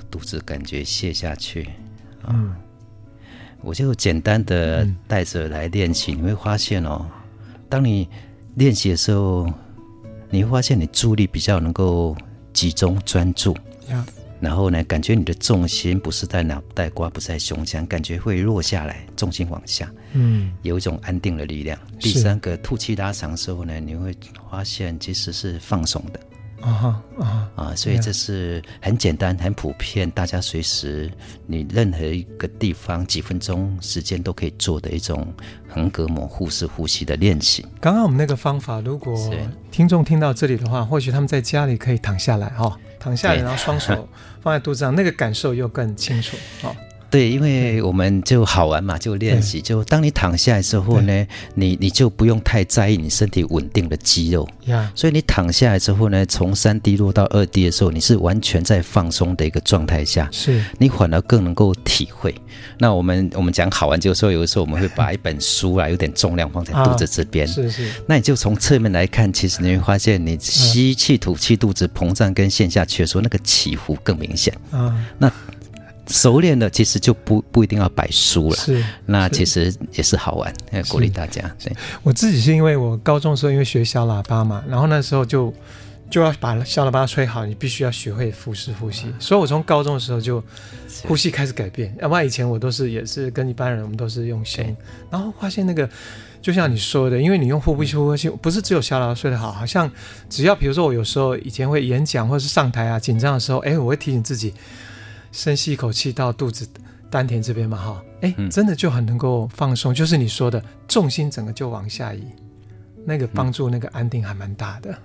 [0.10, 1.70] 肚子感觉泻下去。
[2.28, 2.56] 嗯，
[3.62, 7.06] 我就简单的带着来练习，你会发现哦，
[7.68, 8.08] 当你
[8.56, 9.52] 练习的时候，
[10.30, 12.16] 你会发现你注意力比较能够
[12.54, 13.58] 集中专注。
[14.42, 21.80] 然后呢，感觉你的重心不是在脑袋瓜，不是在胸腔，感觉会落下来，重心往下，嗯，有一种安定的力量。
[22.00, 24.14] 第三个，吐气拉长的时候呢，你会
[24.50, 26.20] 发现其实是放松的。
[26.62, 27.76] 啊哈啊啊！
[27.76, 31.12] 所以这是很简单、很普遍，大家随时
[31.48, 35.34] 你任何一个地方几分钟时间都可以做的一种
[35.68, 37.66] 横膈膜腹式呼吸的练习。
[37.80, 39.18] 刚刚我们那个方法，如果
[39.72, 44.08] 听众听到这里的话，或许他们在家里可以躺下来哈，躺下来，然后双手
[44.42, 46.38] 放在肚子上，那个感受又更清楚。
[46.62, 46.76] 好。
[47.12, 49.62] 对，因为我们就好玩嘛，就练习。
[49.62, 54.48] 就当你躺下来之后呢，你你就不用太在意你身体稳定的肌肉。
[54.68, 60.30] 呀，所以你躺下来之后呢，从三 D 落到二 D 的时候，你是完全在放松的一个状态下。
[60.32, 62.34] 是，你反而更能够体会。
[62.78, 67.46] 那我们我们讲好玩，就是说有的时候我们会把一本书啊，有点重量放在肚子这边。
[67.46, 67.92] 是是。
[68.08, 74.58] 那你就从侧面来看，其实你会发现，你吸气吐气，肚子膨胀跟线下去的时候，那个起伏更明显。
[74.72, 75.30] 啊，那。
[76.12, 81.42] 熟练的其实就不不一定要摆书了，是，那其实也是好玩，要鼓励大家。
[81.64, 85.52] 对，我自己是因为我高中的时候因为学小喇叭嘛，然后那时候就
[86.10, 90.44] 就要把小喇叭吹好，你必须要学会腹式呼吸，所以我从高中的时候就
[91.08, 94.76] 呼吸开始改变，要不然以前我都是也是跟一般人，我们都是用胸，
[95.10, 95.90] 然后发现那个
[96.42, 99.90] 就像你说的，因为你用腹部呼吸，不是只有小喇叭吹得好，好像
[100.30, 104.54] 只要比如说我有时候以前会演讲或者是上台啊紧张的时候，哎，我会提醒自己。
[105.32, 106.68] 深吸一口气到肚子
[107.10, 112.22] 丹田这边嘛，哈，哎，真的就很能够放松，就是你说的重心整个就往下移，
[113.06, 114.98] 那个帮助那个安定还蛮大的，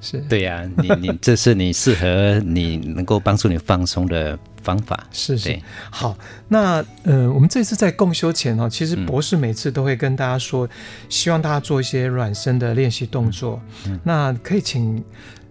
[0.00, 0.18] 是。
[0.28, 5.56] 对呀、啊，你你 这是你适合你能够帮助你放松的方法，是是。
[5.90, 6.16] 好，
[6.48, 10.68] 那呃，我们这次在共修前哦，其实博士每次都会跟大家说，
[11.08, 13.60] 希望大家做一些软身的练习动作，
[14.02, 15.04] 那可以请。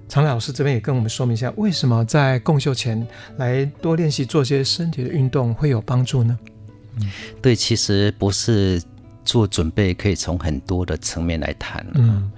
[0.07, 3.05] 常老师这边也跟我们说明一下，为什么在共修前
[3.37, 6.37] 来多练习做些身体的运动会有帮助呢？
[6.97, 7.07] 嗯，
[7.41, 8.81] 对，其实不是
[9.23, 11.85] 做准备，可以从很多的层面来谈。
[11.95, 12.31] 嗯。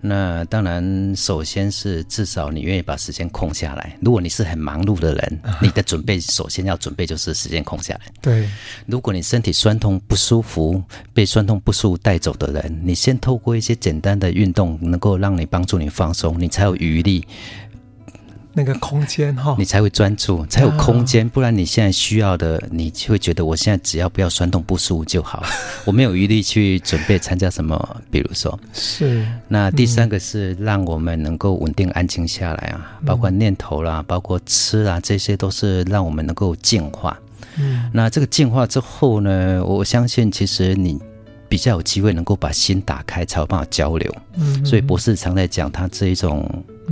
[0.00, 3.96] 那当然，首先是至少你愿意把时间空下来。
[4.00, 8.00] 如果你是很忙碌的人，你的准备首先要准备就是时间空下来。
[8.20, 8.48] 对，
[8.86, 10.82] 如果你身体酸痛不舒服，
[11.12, 17.26] 被酸痛不舒服带走的人，你先透过一些简单的运动，能够让你帮助你放松，你才有余力。
[18.52, 21.28] 那个空间哈，你才会专注，才有空间。
[21.28, 25.42] 不然你现在需要的，你就会觉得我现在只要不要酸痛不舒服就好，
[25.86, 27.96] 我没有余力去准备参加什么。
[28.10, 37.16] 比如说，是那第三个是让我们能够稳定安静下来啊，包括念头啦，包括吃啊，这些都是让我们能够净化。
[37.56, 41.00] 嗯，那这个净化之后呢，我相信其实你
[41.50, 44.16] 比较有机会能够把心打开，才有办法交流。
[44.34, 46.48] 嗯，所以博士常在讲他这一种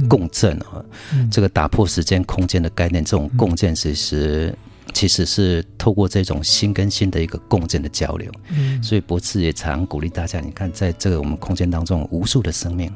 [0.08, 0.84] 共振啊，
[1.14, 4.52] 嗯、这个打破时间空间的概念，这种共振其实
[4.92, 8.28] 其实是透过这种心跟心的一个共振的交流。
[8.50, 12.92] 嗯，所以博士也常鼓励大家，你看，在这个我们空间当中，无数的生命，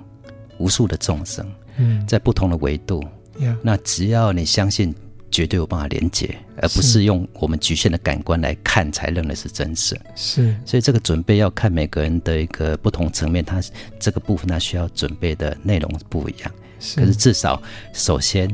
[0.58, 1.46] 无数的众生，
[1.76, 3.00] 嗯，在不同的维度，
[3.38, 4.92] 嗯、那只要你相信。
[5.33, 9.99] 绝对有办法连接，而不是用我们局限的感官来看才认为是真实。
[10.14, 13.61] 是，所以这个准备要看每个人的一个不同层面，他
[13.99, 16.53] 这个部分他需要准备的内容不一样。
[16.78, 17.61] 是，可是至少
[17.93, 18.49] 首先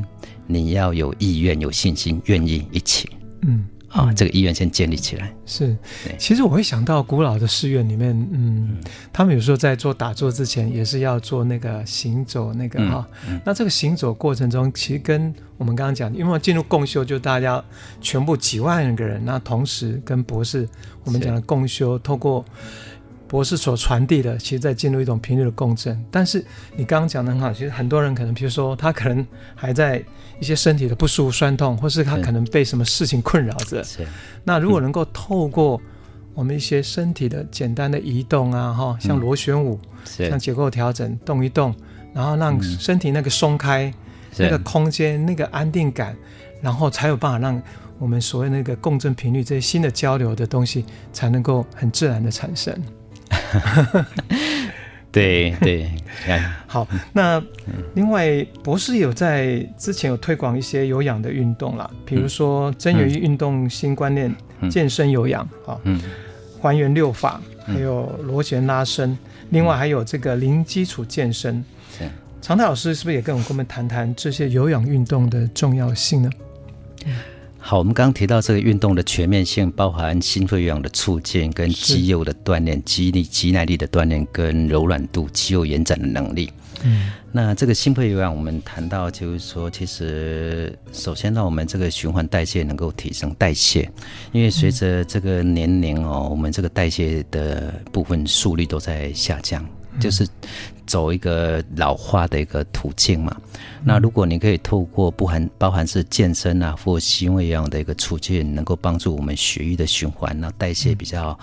[0.47, 3.09] 你要有意愿、有信心、愿意一起。
[3.41, 3.67] 嗯。
[3.89, 5.33] 啊、嗯，这个意愿先建立起来。
[5.45, 5.75] 是，
[6.17, 8.77] 其实我会想到古老的寺院里面，嗯，嗯
[9.11, 13.07] 他们有时候在做打坐之前，也是要做那个行走，那个哈。
[13.43, 17.63] 那这个行走过程中，其实跟我们刚刚讲，因为进入共修，就大家
[17.99, 20.67] 全部几万个人，那同时跟博士，
[21.03, 22.45] 我们讲的共修，透过。
[23.29, 26.03] 博士所传递的，其实在进入一种频率的共振。
[26.09, 26.43] 但是
[26.75, 29.25] 你刚刚讲的很好，其实很多人可能，比如说他可能
[29.55, 30.03] 还在
[30.39, 33.85] 一些身体的不舒服、酸痛，或是他可能被什么事情困扰着。
[34.43, 35.79] 那如果能够透过
[36.33, 41.75] 我们一些身体的简单的移动啊，哈，像螺旋舞，像结构调整，动一动，
[42.13, 43.93] 然后让身体那个松开，
[44.37, 46.15] 那个空间，那个安定感，
[46.61, 47.61] 然后才有办法让
[47.99, 52.73] 我们所谓那个共振频率这些新的交流的东西，才能够很自然的产生。
[55.11, 55.89] 对对，
[56.67, 56.87] 好。
[57.11, 57.41] 那
[57.95, 64.33] 另外，博士有在之前有推广一些有氧的运动啦，比如说真元运动新观念、
[64.69, 65.99] 健身有氧啊，嗯，
[66.61, 69.17] 还原六法，还有螺旋拉伸，
[69.49, 71.63] 另外还有这个零基础健身。
[72.41, 76.29] 常泰老师是不是也跟我们谈谈这些有氧运动的重要性呢？
[77.61, 86.51] 好，我们刚刚提到这个运动的全面性，包含心肺有氧的促进，跟肌肉的锻炼、肌力、肌耐力的锻炼，跟柔软度、肌肉延展的能力。
[86.83, 93.91] 嗯，那这个心肺有氧，我们谈到就是说，其实首先让我们这个循环代谢能够提升代谢，
[94.31, 99.63] 因为随着这个年龄哦，我们这个代谢的部分速率都在下降。
[99.99, 100.27] 就是
[100.85, 103.35] 走一个老化的一个途径嘛。
[103.83, 111.37] 那如果你可以透过不含包含是健身啊，或行为一样的一个促进，能够帮助我们血液的循环，那代谢比较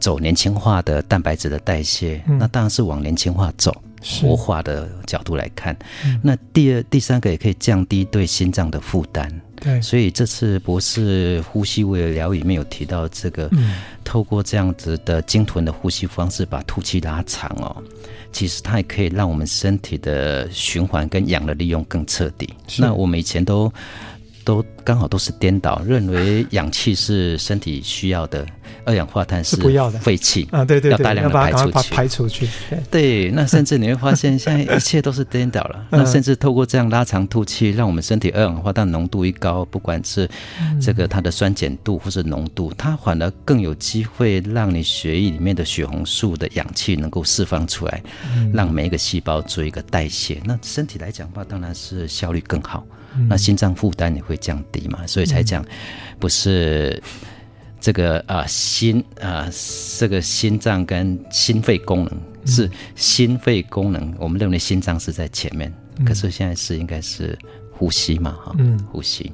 [0.00, 5.76] 走年轻化的蛋白质的代谢，那当然是往年轻化走，活化的角度来看。
[6.22, 9.30] 那第二、第三个也可以降低对心脏的负担。
[9.62, 13.48] 对，所以这次博士呼吸为了疗里面有提到这个，
[14.02, 17.76] 透过这样子的鲸豚的呼吸方式，把吐气拉长哦，
[18.32, 22.52] 其实它也可以让我们身体的循环跟氧的利用更彻底。
[22.78, 23.72] 那我们以前都。
[24.44, 28.46] 都刚好都是颠倒，认为氧气是身体需要的，
[28.84, 32.48] 二氧化碳是不要的废气啊，对对对，要大量的排出去，排出去。
[32.90, 35.86] 对，那甚至你会发现，现在一切都是颠倒了。
[35.90, 40.28] 那甚至透过这样拉长吐气，让我们身体二氧化碳浓度一高，不管是
[40.80, 48.02] 这个它的酸碱度或是浓度，它反而更有机会让你血液里面的血红素的氧气能够释放出来，
[48.52, 50.40] 让每一个细胞做一个代谢。
[50.44, 52.84] 那身体来讲的话，当然是效率更好。
[53.28, 55.64] 那心脏负担也会降低嘛，所以才讲，
[56.18, 57.02] 不是
[57.80, 59.50] 这个啊、呃、心啊、呃、
[59.98, 65.72] 这个心脏跟心肺功能是心肺功能，我们认为心脏是在前面，
[66.06, 67.38] 可是现在是应该是
[67.70, 69.32] 呼吸嘛哈，嗯，呼吸。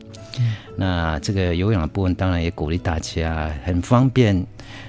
[0.76, 4.46] 那这个有氧的部分当然也鼓励大家，很方便，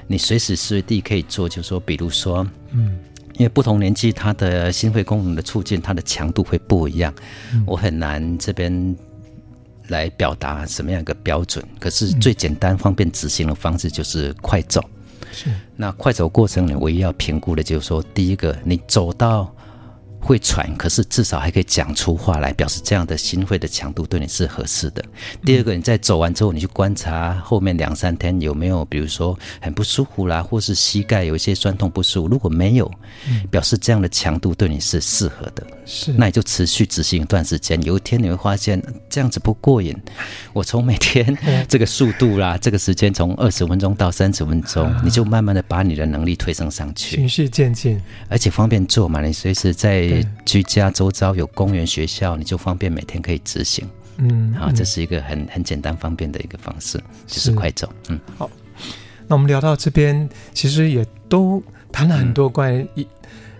[0.08, 3.00] 你随时随地可以做，就是说比如说，嗯。
[3.40, 7.12] 因为不同年纪，它的心肺功能的促进，它的强度会不一样。
[7.54, 8.96] 嗯、我很难这边
[9.88, 11.64] 来表达什么样一个标准。
[11.80, 14.84] 可是最简单方便执行的方式就是快走。
[15.32, 15.50] 是。
[15.78, 19.50] 那快走过程，你唯一要评估的就是说，第一个，你走到。
[20.20, 25.04] 会喘，可是至少还可以讲出话来，表示这样的心肺的强度对你是合适的。
[25.46, 32.28] 第二个，你在走完之后，你去观察后面两三天有没有，比如说很不舒服啦，或是膝盖有一些酸痛不舒服。
[32.28, 32.92] 如果没有，
[33.50, 35.66] 表示这样的强度对你是适合的。
[35.90, 37.82] 是，那你就持续执行一段时间。
[37.82, 38.80] 有一天你会发现
[39.10, 39.96] 这样子不过瘾，
[40.54, 41.36] 我从每天
[41.68, 50.24] 这个速度啦，这个时间从二十分钟到三十分钟，你就慢慢的把你的能力推升上去，循序渐进，而且方便做嘛，你随时在。
[50.46, 53.88] 居家周遭有公园、学校，你就方便每天可以执行。
[54.18, 57.88] 嗯，好，这是一个很很简单方便的一个方式，就是快走。
[58.10, 58.50] 嗯，好。
[59.28, 63.08] 那我们聊到这边，其实也都谈了很多关于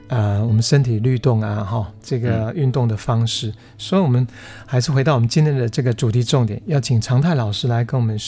[0.10, 3.48] 呃我们身体律动啊，哈，这个运动的方式。
[3.50, 4.28] 嗯、所以，我们
[4.66, 8.20] 还是回到我们今天的这个主题重点，要请常泰老师来跟我们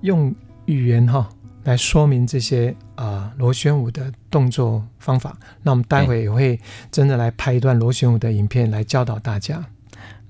[0.00, 0.34] 用
[0.64, 1.28] 语言哈
[1.64, 5.36] 来说明这些啊螺旋舞的动作方法。
[5.62, 6.58] 那我们待会也会
[6.90, 9.64] 真的来拍一段螺旋舞的影片来教导大家。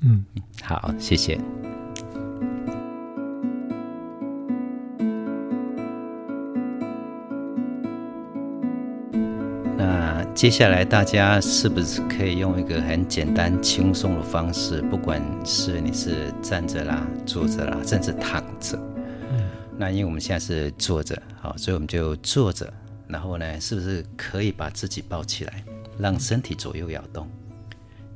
[0.01, 0.25] 嗯，
[0.63, 1.41] 好，谢谢。
[10.35, 14.83] 接下来大家是不是可以用一个很简单、轻松的方式？
[14.83, 18.79] 不管是你是站着啦、坐着啦，甚至躺着。
[19.33, 19.49] 嗯。
[19.79, 22.71] 那因为我们现在是坐着，好，所以我们就坐着。
[23.09, 25.65] 然后呢，是不是可以把自己抱起来，
[25.99, 27.29] 让身体左右摇动，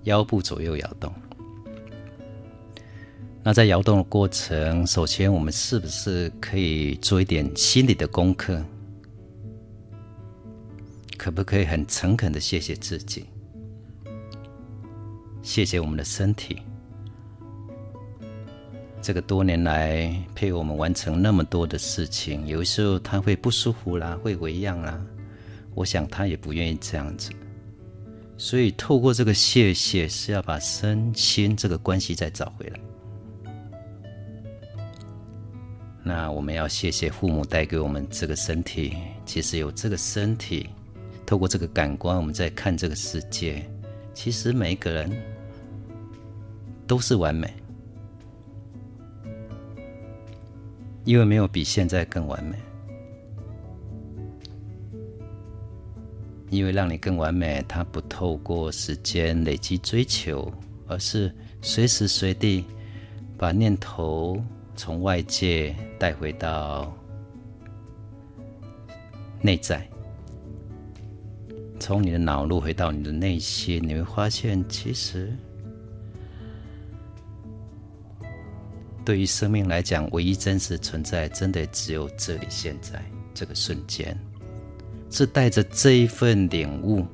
[0.05, 1.13] 腰部左右摇动？
[3.43, 8.63] 那在摇动的过程，首先我们是不是可以做一点心理的功课？
[11.21, 13.27] 可不可以很诚恳的谢谢自己？
[15.43, 16.63] 谢谢我们的身体，
[19.03, 24.99] 这个多年来陪我们完成那么多的事情，有时候他会不舒服啦，会违样啦，
[25.75, 27.31] 我想他也不愿意这样子，
[28.39, 32.81] 所以透过这个谢谢，是要把身心这个关系再找回来。
[36.03, 38.97] 那我们要谢谢父母带给我们这个身体。
[39.27, 40.71] 其实有这个身体，
[41.31, 43.65] 透过这个感官，我们在看这个世界。
[44.13, 45.09] 其实每一个人
[46.89, 47.55] 都是完美，
[51.05, 52.57] 因为没有比现在更完美。
[56.51, 60.53] 因为让你更完美，它不透过时间累积追求，
[60.89, 62.65] 而是随时随地
[63.39, 64.43] 把念头。
[64.75, 66.93] 从外界带回到
[69.43, 69.89] 内在，
[71.81, 75.33] 从你的脑路回到你的内心，你会发现，其实
[79.05, 83.03] 对于生命来讲，唯一真实存在，真的只有这里现在
[83.33, 84.17] 这个瞬间，
[85.11, 87.05] 是带着这一份领悟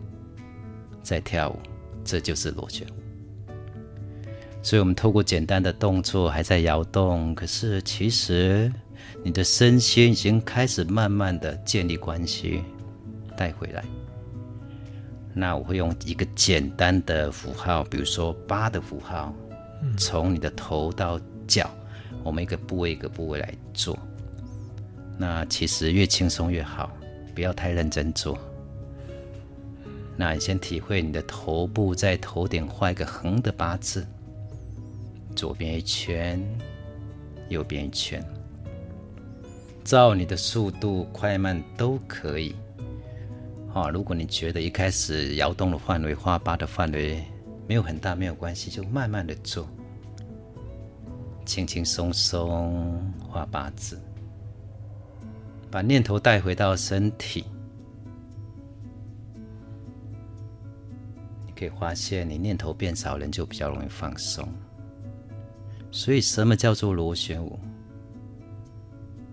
[1.00, 1.58] 在跳舞，
[2.04, 3.46] 这就是螺旋舞。
[4.62, 8.70] 所以，我们透过简单的动作还在摇动，可是其实
[9.22, 12.64] 你的身心已经开始慢慢的建立关系，
[13.36, 13.84] 带回来。
[15.38, 19.34] 那我会用一个简单的符号，比如说八的符号，
[19.98, 21.70] 从你的头到脚，
[22.24, 23.98] 我们一个部位一个部位来做。
[25.18, 26.90] 那其实越轻松越好，
[27.34, 28.38] 不要太认真做。
[30.16, 34.06] 那你先体会你的头部在头顶画一个横的八字。
[35.34, 36.42] 左边一圈，
[37.50, 38.24] 右边一圈，
[39.84, 42.56] 照你的速度快慢都可以。
[43.76, 47.22] 啊，如果你觉得一开始摇动的范围、画八的范围
[47.68, 49.68] 没有很大，没有关系，就慢慢的做，
[51.44, 54.00] 轻轻松松画八字，
[55.70, 57.44] 把念头带回到身体。
[61.46, 64.48] 你可以发现，你念头变少，人就比较容易放松。
[65.90, 67.58] 所以，什么叫做螺旋舞？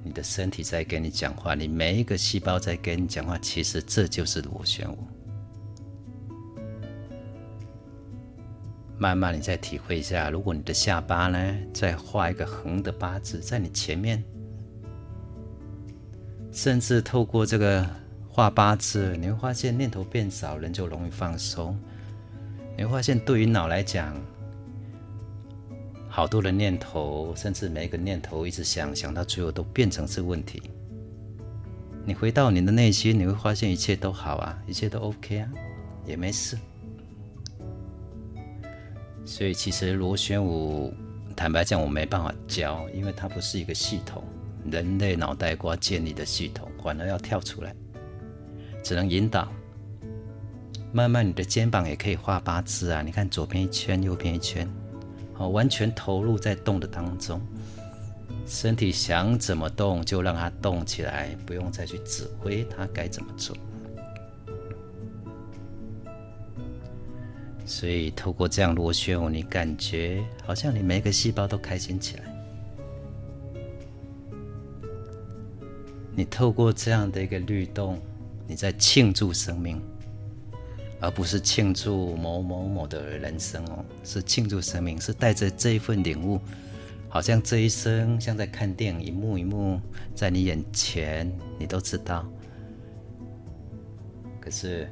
[0.03, 4.97] 你的身体在跟你讲话，你每一个细胞在跟你讲话，其实这就是螺旋舞。
[8.97, 14.23] 慢慢，你再体会一下，如果你的下巴呢，再画一个横的八字在你前面，
[16.51, 17.89] 甚至透过这个
[18.29, 21.77] 画八字，你会发现念头变少，人就容易放松。
[22.77, 24.15] 你会发现，对于脑来讲，
[26.15, 30.61] 好多的念头，甚至每一个念头一直想，想到最后都变成是问题。
[32.05, 35.49] 你回到你的内心，你会发现一切都好啊，一切都 OK 啊，
[36.05, 36.55] 也没事。
[39.25, 40.93] 所以其实螺旋舞，
[41.35, 44.23] 坦白讲，我没办法教，因为它不是一个系统，
[44.69, 47.75] 人类脑袋瓜建立的系统，反而要跳出来，
[48.83, 49.51] 只能引导。
[50.91, 54.71] 慢慢，你的肩膀也可以画八字啊，你看左边一圈，右边一圈。
[55.33, 57.41] 好，完全投入在动的当中，
[58.45, 63.55] 身体想怎么动就让它动起来，不用再去指挥它该怎么做。
[67.65, 72.23] 所以透过这样螺旋，你感觉好像你每个细胞都开心起来。
[76.15, 77.99] 你透过这样的一个律动，
[78.45, 79.81] 你在庆祝生命。
[81.03, 86.39] 而不是庆祝某某某的人生哦，是庆祝生命，是带着这一份领悟，
[87.09, 89.81] 好像这一生像在看电影，一幕一幕
[90.15, 91.29] 在你眼前，
[91.59, 92.25] 你都知道。
[94.39, 94.89] 可是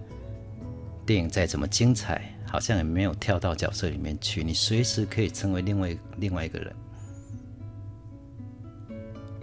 [1.06, 6.76] 电影再怎么精彩，好像也没有跳到角色里面去，你随时可以成为另外另外一个人。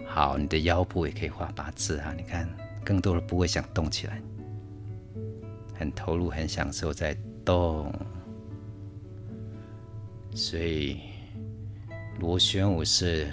[0.05, 2.13] 好，你的腰部也可以画八字啊。
[2.15, 2.47] 你看，
[2.85, 4.21] 更多的部位想动起来，
[5.79, 7.91] 很投入，很享受在动。
[10.35, 10.99] 所以
[12.19, 13.31] 螺旋舞是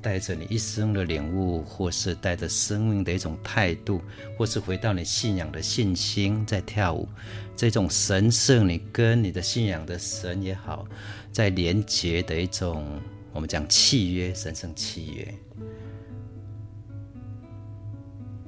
[0.00, 4.00] 带着你一生的领悟，或是带着生命的一种态度，
[4.38, 7.08] 或是回到你信仰的信心在跳舞。
[7.56, 10.86] 这种神圣，你跟你的信仰的神也好，
[11.32, 13.00] 在连结的一种。
[13.32, 15.34] 我们讲契约，神圣契约，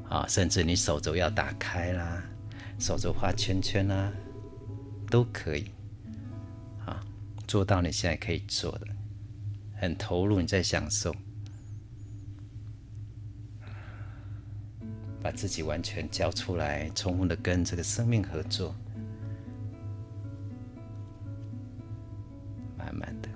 [0.08, 2.22] 啊，甚至你手肘要打开啦，
[2.78, 4.12] 手肘画圈圈啦，
[5.10, 5.70] 都可以，
[6.84, 7.02] 啊，
[7.46, 8.86] 做到你现在可以做的，
[9.74, 11.14] 很投入，你在享受，
[15.20, 18.74] 把自己完全交出来，充分的跟这个生命合作，
[22.78, 23.28] 慢慢的。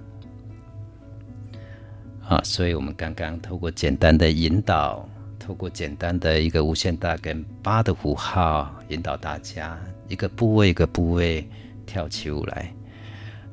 [2.29, 5.09] 啊，所以我们刚刚透过简单的引导，
[5.41, 9.77] 透过简单的一个无限大跟八的符号，引导大家
[10.07, 11.45] 一个部位一个部位
[11.87, 12.73] 跳起舞来。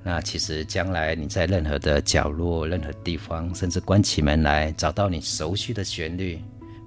[0.04, 6.40] 那其实将来你在任何的角落、任何地方，甚至关起门来，找到你熟悉的旋律，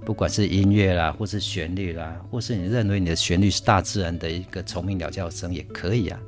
[0.05, 6.19] 不管是音乐啦，或是旋律啦，或是你认为你的旋律是大自然的一个虫鸣鸟叫声，也可以啊。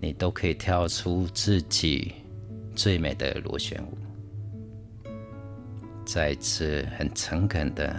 [0.00, 2.12] 你都可以跳出自己
[2.74, 4.03] 最美的螺旋舞。
[6.04, 7.96] 再一次很诚恳的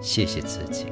[0.00, 0.86] 谢谢自己。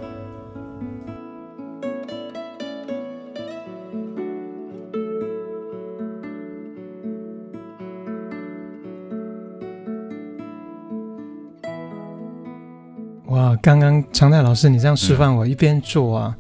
[13.26, 16.36] 哇，刚刚常泰老师你这样示范，我一边做啊，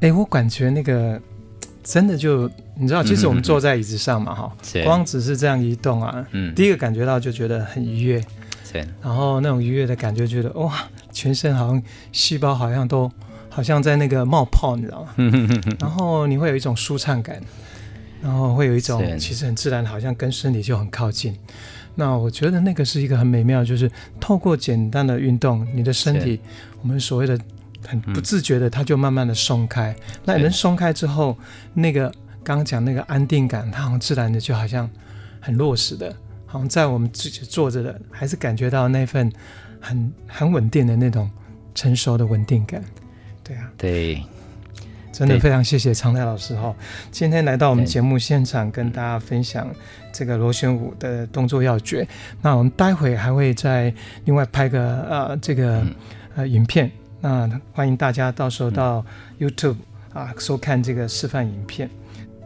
[0.00, 1.20] 哎、嗯，我感觉那个
[1.82, 8.22] 真的就你知道，其实我们坐在椅子上嘛，哈、嗯，光只是这样移动啊，嗯，第一个感觉到就觉得很愉悦。
[9.02, 13.10] 然后那种愉悦的感觉，觉得哇，全身好像细胞好像都
[13.48, 15.14] 好像在那个冒泡，你知道吗？
[15.80, 17.40] 然后你会有一种舒畅感，
[18.22, 21.36] 然后会有一种其实很自然，好像跟身体就很靠近。
[21.94, 23.90] 那我觉得那个是一个很美妙，就是
[24.20, 26.40] 透过简单的运动，你的身体，
[26.80, 27.36] 我们所谓的
[27.84, 29.96] 很不自觉的，它就慢慢的松开。
[30.24, 31.36] 那人松开之后，
[31.74, 32.08] 那个
[32.44, 34.88] 刚刚讲那个安定感，它好像自然的就好像
[35.40, 36.14] 很落实的。
[36.50, 39.30] 好像在我们自己坐着的，还是感觉到那份
[39.78, 41.30] 很很稳定的那种
[41.74, 42.82] 成熟的稳定感，
[43.44, 44.22] 对啊，对，
[45.12, 46.74] 真的非常谢谢常泰老师哈，
[47.10, 49.68] 今天来到我们节目现场跟大家分享
[50.10, 52.08] 这个螺旋舞的动作要诀。
[52.40, 53.92] 那我们待会还会再
[54.24, 55.86] 另外拍个呃这个
[56.34, 56.90] 呃影片，
[57.20, 59.04] 那欢迎大家到时候到
[59.38, 59.76] YouTube
[60.14, 61.90] 啊收看这个示范影片。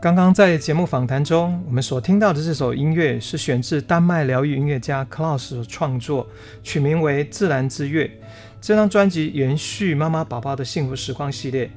[0.02, 6.26] 刚刚在节目访谈中，我们所听到的这首音乐是选自丹麦疗愈音乐家 Klaus 创作，
[6.60, 8.04] 取名为《自然之乐》。
[8.60, 11.70] 这张专辑延续妈妈宝宝的幸福时光系列，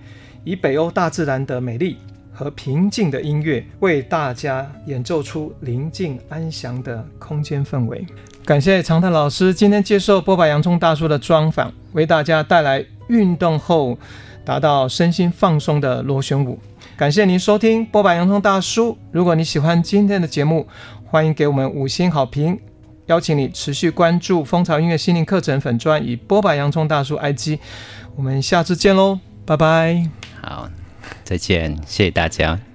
[0.44, 1.98] 以北欧大自然的美丽
[2.34, 8.04] 和平静的音乐，为大家演奏出宁静安详的空间氛围。
[8.44, 13.96] 感谢常泰老师今天接受剥吧洋葱大叔的专访，为大家带来运动后
[14.44, 16.58] 达到身心放松的螺旋舞。
[16.98, 18.98] 感谢您收听波白洋葱大叔。
[19.12, 20.66] 如果你喜欢今天的节目，
[21.06, 22.58] 欢迎给我们五星好评。
[23.08, 27.60] 邀请你持续关注蜂巢音乐心灵课程粉专与波白洋葱大叔 IG。
[28.16, 30.10] 我们下次见喽，拜拜。
[30.42, 30.70] 好，
[31.26, 32.75] 再见，谢谢大家。